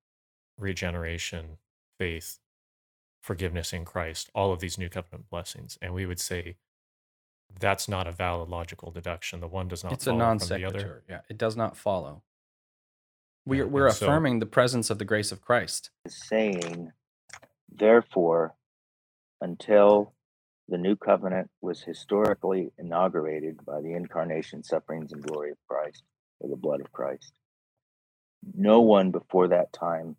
[0.57, 1.57] regeneration,
[1.97, 2.39] faith,
[3.21, 5.77] forgiveness in Christ, all of these new covenant blessings.
[5.81, 6.55] And we would say,
[7.59, 9.39] that's not a valid logical deduction.
[9.39, 9.93] The one does not.
[9.93, 11.03] It's a non sequitur.
[11.09, 12.23] Yeah, it does not follow.
[13.45, 15.89] We're yeah, we're affirming so, the presence of the grace of Christ.
[16.07, 16.91] Saying,
[17.71, 18.55] therefore,
[19.39, 20.13] until
[20.67, 26.03] the new covenant was historically inaugurated by the incarnation, sufferings, and glory of Christ,
[26.39, 27.33] or the blood of Christ,
[28.55, 30.15] no one before that time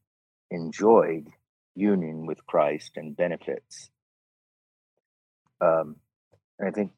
[0.51, 1.29] enjoyed
[1.75, 3.91] union with Christ and benefits.
[5.61, 5.97] Um,
[6.59, 6.93] and I think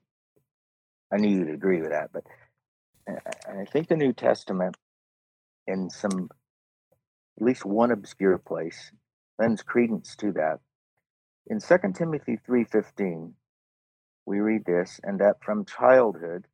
[1.12, 2.24] I knew you'd agree with that, but
[3.08, 4.76] I think the New Testament,
[5.66, 6.28] in some,
[7.38, 8.92] at least one obscure place,
[9.38, 10.60] lends credence to that.
[11.46, 13.32] In 2 Timothy 3:15,
[14.26, 16.46] we read this, and that from childhood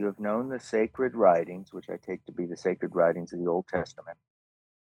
[0.00, 3.38] you have known the sacred writings, which I take to be the sacred writings of
[3.38, 4.16] the Old Testament,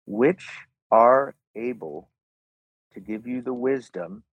[0.06, 0.48] which
[0.90, 2.08] are able
[2.94, 4.24] to give you the wisdom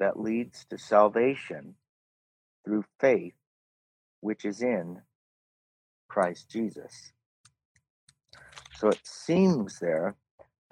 [0.00, 1.76] that leads to salvation
[2.64, 3.34] through faith,
[4.20, 5.00] which is in
[6.08, 7.12] Christ Jesus.
[8.74, 10.16] So it seems there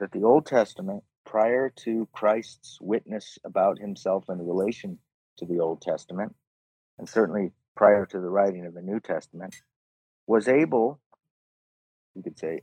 [0.00, 4.98] that the Old Testament, prior to Christ's witness about himself in relation
[5.38, 6.34] to the Old Testament,
[6.98, 9.56] and certainly prior to the writing of the New Testament,
[10.26, 11.00] was able,
[12.14, 12.62] you could say,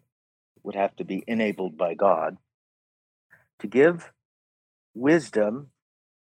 [0.63, 2.37] would have to be enabled by God
[3.59, 4.11] to give
[4.93, 5.69] wisdom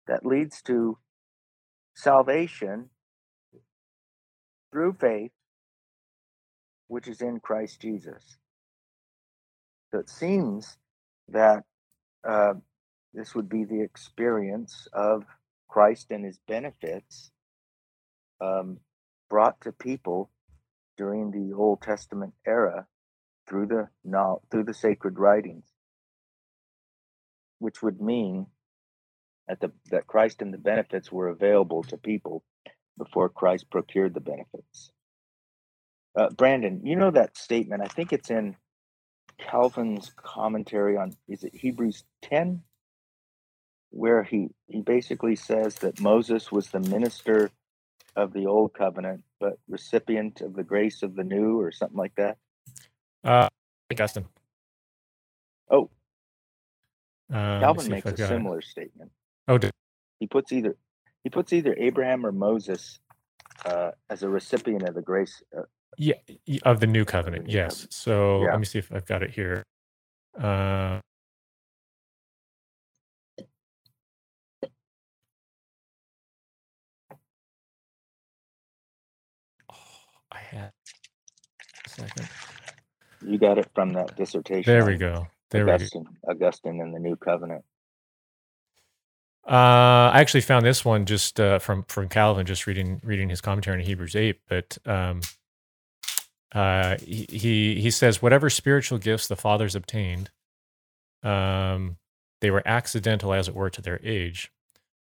[0.06, 0.98] that leads to
[1.94, 2.90] salvation
[4.72, 5.30] through faith,
[6.88, 8.36] which is in Christ Jesus.
[9.90, 10.76] So it seems
[11.28, 11.64] that
[12.28, 12.54] uh,
[13.12, 15.24] this would be the experience of
[15.68, 17.30] Christ and his benefits
[18.40, 18.78] um,
[19.30, 20.30] brought to people
[20.96, 22.86] during the Old Testament era
[23.48, 23.88] through the
[24.50, 25.64] through the sacred writings,
[27.58, 28.46] which would mean
[29.48, 32.44] that the that Christ and the benefits were available to people
[32.98, 34.90] before Christ procured the benefits.
[36.18, 37.82] Uh, Brandon, you know that statement?
[37.82, 38.56] I think it's in
[39.38, 42.62] Calvin's commentary on is it Hebrews ten,
[43.90, 47.50] where he he basically says that Moses was the minister
[48.16, 52.14] of the old covenant, but recipient of the grace of the new, or something like
[52.16, 52.38] that.
[53.22, 53.48] Uh,
[53.90, 54.26] Augustine.
[55.70, 55.90] Oh,
[57.32, 58.64] Uh, Calvin makes a similar it.
[58.64, 59.10] statement.
[59.48, 59.70] Oh, did,
[60.20, 60.76] He puts either
[61.22, 63.00] he puts either Abraham or Moses
[63.64, 65.42] uh, as a recipient of the grace.
[65.56, 65.62] Uh,
[65.96, 66.14] yeah,
[66.64, 67.46] of the new covenant.
[67.46, 67.72] new Yes.
[67.72, 67.92] covenant.
[67.94, 68.50] So Yeah.
[68.50, 69.62] let me see if I've got it here.
[70.38, 71.00] Uh,
[81.94, 82.30] second.
[83.22, 84.72] you got it from that dissertation.
[84.72, 85.28] There we go.
[85.50, 85.76] There we go.
[85.76, 87.64] Augustine, Augustine and the New Covenant.
[89.46, 93.40] Uh, I actually found this one just uh, from from Calvin, just reading reading his
[93.40, 94.40] commentary on Hebrews eight.
[94.48, 95.20] But um,
[96.54, 100.30] uh, he he he says whatever spiritual gifts the fathers obtained,
[101.22, 101.96] um,
[102.40, 104.52] they were accidental, as it were, to their age,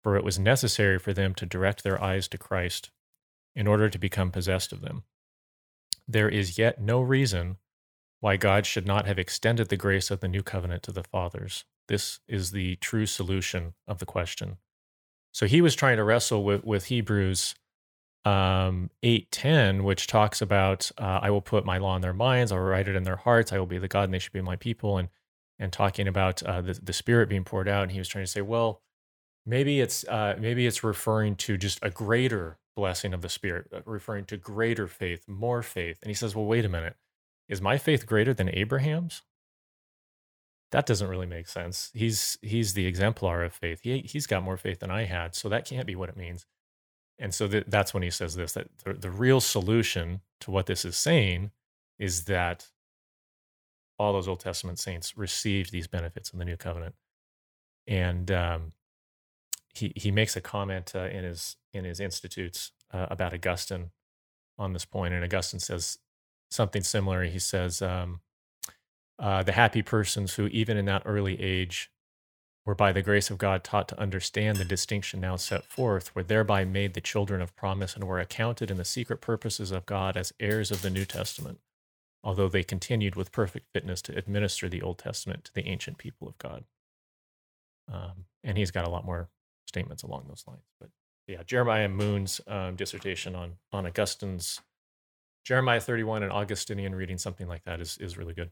[0.04, 2.92] for it was necessary for them to direct their eyes to Christ
[3.56, 5.04] in order to become possessed of them.
[6.08, 7.58] There is yet no reason
[8.20, 11.66] why God should not have extended the grace of the new covenant to the fathers.
[11.88, 14.58] This is the true solution of the question.
[15.32, 17.56] So he was trying to wrestle with, with Hebrews
[18.24, 22.56] um, 8.10, which talks about, uh, I will put my law in their minds, I
[22.56, 24.42] will write it in their hearts, I will be the God and they should be
[24.42, 25.10] my people, and,
[25.60, 27.84] and talking about uh, the, the Spirit being poured out.
[27.84, 28.82] And he was trying to say, well,
[29.46, 33.82] maybe it's, uh, maybe it's referring to just a greater blessing of the Spirit, uh,
[33.86, 36.00] referring to greater faith, more faith.
[36.02, 36.96] And he says, well, wait a minute
[37.48, 39.22] is my faith greater than Abraham's?
[40.72, 41.92] That doesn't really make sense.
[41.94, 43.82] He's he's the exemplar of faith.
[43.84, 46.46] He he's got more faith than I had, so that can't be what it means.
[47.20, 50.66] And so th- that's when he says this: that the, the real solution to what
[50.66, 51.52] this is saying
[52.00, 52.70] is that
[53.98, 56.96] all those Old Testament saints received these benefits in the New Covenant.
[57.88, 58.74] And um,
[59.76, 63.92] he he makes a comment uh, in his in his institutes uh, about Augustine
[64.58, 66.00] on this point, and Augustine says
[66.50, 67.24] something similar.
[67.26, 68.22] He says, um,
[69.20, 71.92] uh, the happy persons who, even in that early age,
[72.66, 76.24] were by the grace of God taught to understand the distinction now set forth, were
[76.24, 80.18] thereby made the children of promise and were accounted in the secret purposes of God
[80.18, 81.60] as heirs of the New Testament,
[82.24, 86.28] although they continued with perfect fitness to administer the Old Testament to the ancient people
[86.28, 86.64] of God.
[87.92, 89.30] Um, and he's got a lot more
[89.68, 90.64] statements along those lines.
[90.80, 90.90] But
[91.28, 94.62] yeah, Jeremiah Moon's um, dissertation on on Augustine's
[95.44, 98.52] Jeremiah 31 and Augustinian reading something like that is is really good.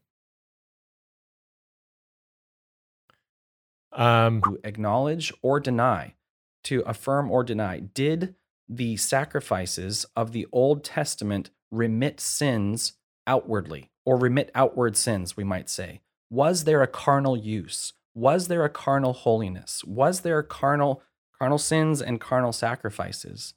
[3.92, 6.16] Um, to acknowledge or deny,
[6.64, 7.80] to affirm or deny.
[7.80, 8.36] Did
[8.68, 12.94] the sacrifices of the Old Testament remit sins
[13.28, 16.02] outwardly or remit outward sins, we might say?
[16.32, 17.94] Was there a carnal use?
[18.14, 19.84] Was there a carnal holiness?
[19.86, 21.02] Was there carnal
[21.38, 23.54] carnal sins and carnal sacrifices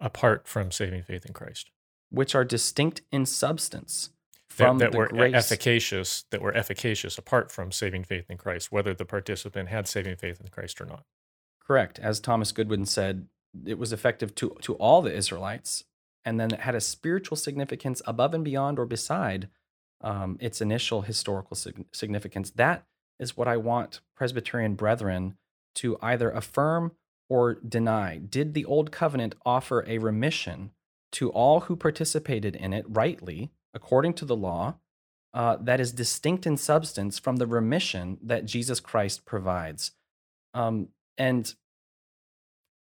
[0.00, 1.70] apart from saving faith in Christ,
[2.10, 4.10] which are distinct in substance
[4.48, 5.34] that, from that the were grace?
[5.34, 10.16] efficacious, that were efficacious apart from saving faith in Christ, whether the participant had saving
[10.16, 11.04] faith in Christ or not.
[11.60, 11.98] Correct.
[11.98, 13.26] As Thomas Goodwin said,
[13.66, 15.84] it was effective to, to all the Israelites,
[16.24, 19.48] and then it had a spiritual significance above and beyond or beside
[20.00, 22.50] um, its initial historical sig- significance.
[22.50, 22.84] That
[23.22, 25.36] is what I want Presbyterian brethren
[25.76, 26.92] to either affirm
[27.30, 28.18] or deny.
[28.18, 30.72] Did the Old Covenant offer a remission
[31.12, 34.74] to all who participated in it rightly, according to the law,
[35.32, 39.92] uh, that is distinct in substance from the remission that Jesus Christ provides?
[40.52, 41.54] Um, and,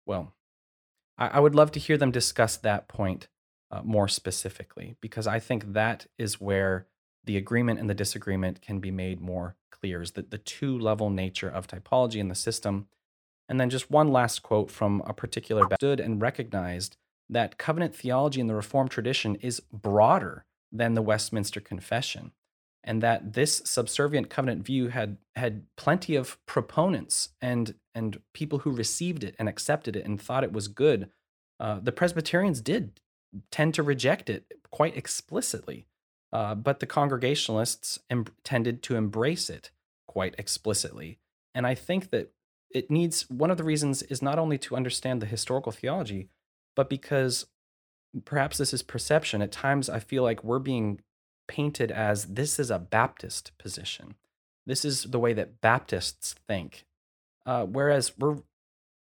[0.07, 0.35] well,
[1.17, 3.29] I, I would love to hear them discuss that point
[3.71, 6.87] uh, more specifically, because I think that is where
[7.25, 11.11] the agreement and the disagreement can be made more clear is that the two level
[11.11, 12.87] nature of typology in the system.
[13.49, 16.97] And then just one last quote from a particular stood and recognized
[17.29, 22.33] that covenant theology in the Reformed tradition is broader than the Westminster Confession,
[22.85, 28.71] and that this subservient covenant view had had plenty of proponents and and people who
[28.71, 31.11] received it and accepted it and thought it was good.
[31.59, 33.01] Uh, the Presbyterians did
[33.51, 35.87] tend to reject it quite explicitly.
[36.33, 39.71] Uh, but the Congregationalists em- tended to embrace it
[40.07, 41.19] quite explicitly.
[41.55, 42.33] And I think that
[42.71, 46.29] it needs one of the reasons is not only to understand the historical theology,
[46.77, 47.47] but because
[48.25, 49.43] perhaps this is perception.
[49.43, 51.01] At times, I feel like we're being
[51.49, 54.15] painted as this is a Baptist position.
[54.67, 56.87] This is the way that Baptists think.
[57.45, 58.39] Uh, whereas we're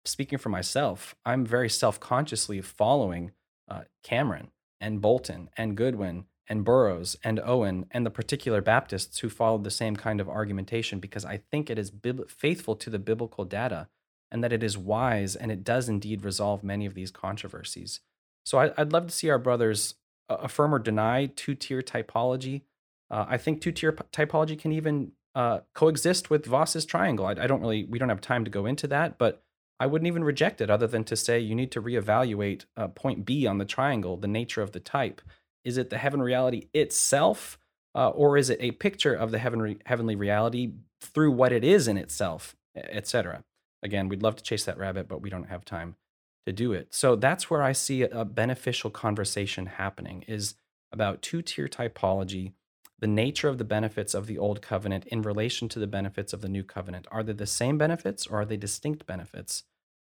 [0.05, 3.31] speaking for myself, I'm very self consciously following
[3.69, 4.49] uh, Cameron
[4.79, 9.71] and Bolton and Goodwin and Burroughs and Owen and the particular Baptists who followed the
[9.71, 13.87] same kind of argumentation because I think it is bib- faithful to the biblical data
[14.31, 17.99] and that it is wise and it does indeed resolve many of these controversies.
[18.45, 19.95] So I, would love to see our brothers
[20.29, 22.61] uh, affirm or deny two tier typology.
[23.09, 27.25] Uh, I think two tier typology can even uh, coexist with Vos's triangle.
[27.25, 29.43] I, I, don't really, we don't have time to go into that, but
[29.79, 33.25] I wouldn't even reject it other than to say you need to reevaluate uh, point
[33.25, 35.21] B on the triangle, the nature of the type.
[35.63, 37.57] Is it the heaven reality itself,
[37.95, 41.87] uh, or is it a picture of the heavenly heavenly reality through what it is
[41.87, 43.43] in itself, etc.?
[43.83, 45.95] Again, we'd love to chase that rabbit, but we don't have time
[46.45, 46.93] to do it.
[46.93, 50.55] So that's where I see a beneficial conversation happening is
[50.91, 52.53] about two-tier typology,
[52.99, 56.41] the nature of the benefits of the old covenant in relation to the benefits of
[56.41, 57.07] the new covenant.
[57.11, 59.63] Are they the same benefits or are they distinct benefits?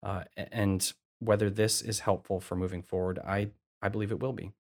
[0.03, 3.51] Uh, and whether this is helpful for moving forward, I
[3.83, 4.53] I believe it will be.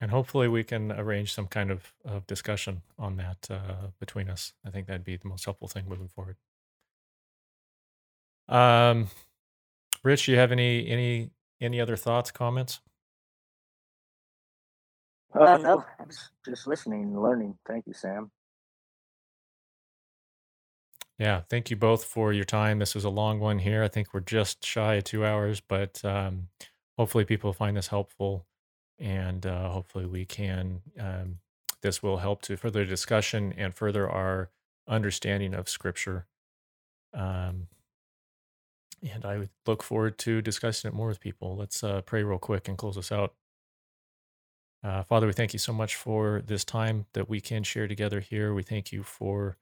[0.00, 4.52] And hopefully we can arrange some kind of, of discussion on that uh, between us.
[4.64, 6.36] I think that'd be the most helpful thing moving forward.
[8.48, 9.08] Um,
[10.04, 11.30] Rich, you have any any
[11.60, 12.80] any other thoughts, comments?
[15.34, 16.08] Uh, no, I'm
[16.46, 17.58] just listening and learning.
[17.66, 18.30] Thank you, Sam.
[21.18, 22.78] Yeah, thank you both for your time.
[22.78, 23.82] This was a long one here.
[23.82, 26.48] I think we're just shy of two hours, but um,
[26.96, 28.46] hopefully people find this helpful
[28.98, 31.38] and uh, hopefully we can um,
[31.82, 34.50] this will help to further discussion and further our
[34.88, 36.26] understanding of scripture.
[37.14, 37.68] Um,
[39.12, 41.56] and i look forward to discussing it more with people.
[41.56, 43.34] Let's uh, pray real quick and close us out.
[44.82, 48.20] Uh, father we thank you so much for this time that we can share together
[48.20, 48.54] here.
[48.54, 49.56] We thank you for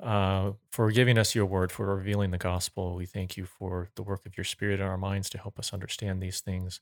[0.00, 2.94] uh, for giving us your word for revealing the gospel.
[2.94, 5.74] We thank you for the work of your spirit in our minds to help us
[5.74, 6.80] understand these things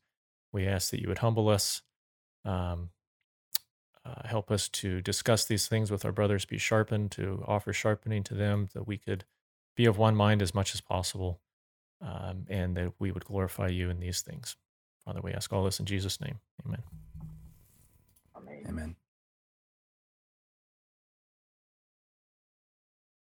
[0.53, 1.83] we ask that you would humble us,
[2.45, 2.91] um,
[4.05, 8.23] uh, help us to discuss these things with our brothers, be sharpened, to offer sharpening
[8.25, 9.25] to them, that we could
[9.77, 11.41] be of one mind as much as possible,
[12.01, 14.57] um, and that we would glorify you in these things.
[15.05, 16.39] Father, we ask all this in Jesus' name.
[16.65, 16.83] Amen.
[18.37, 18.65] Amen.
[18.69, 18.97] Amen.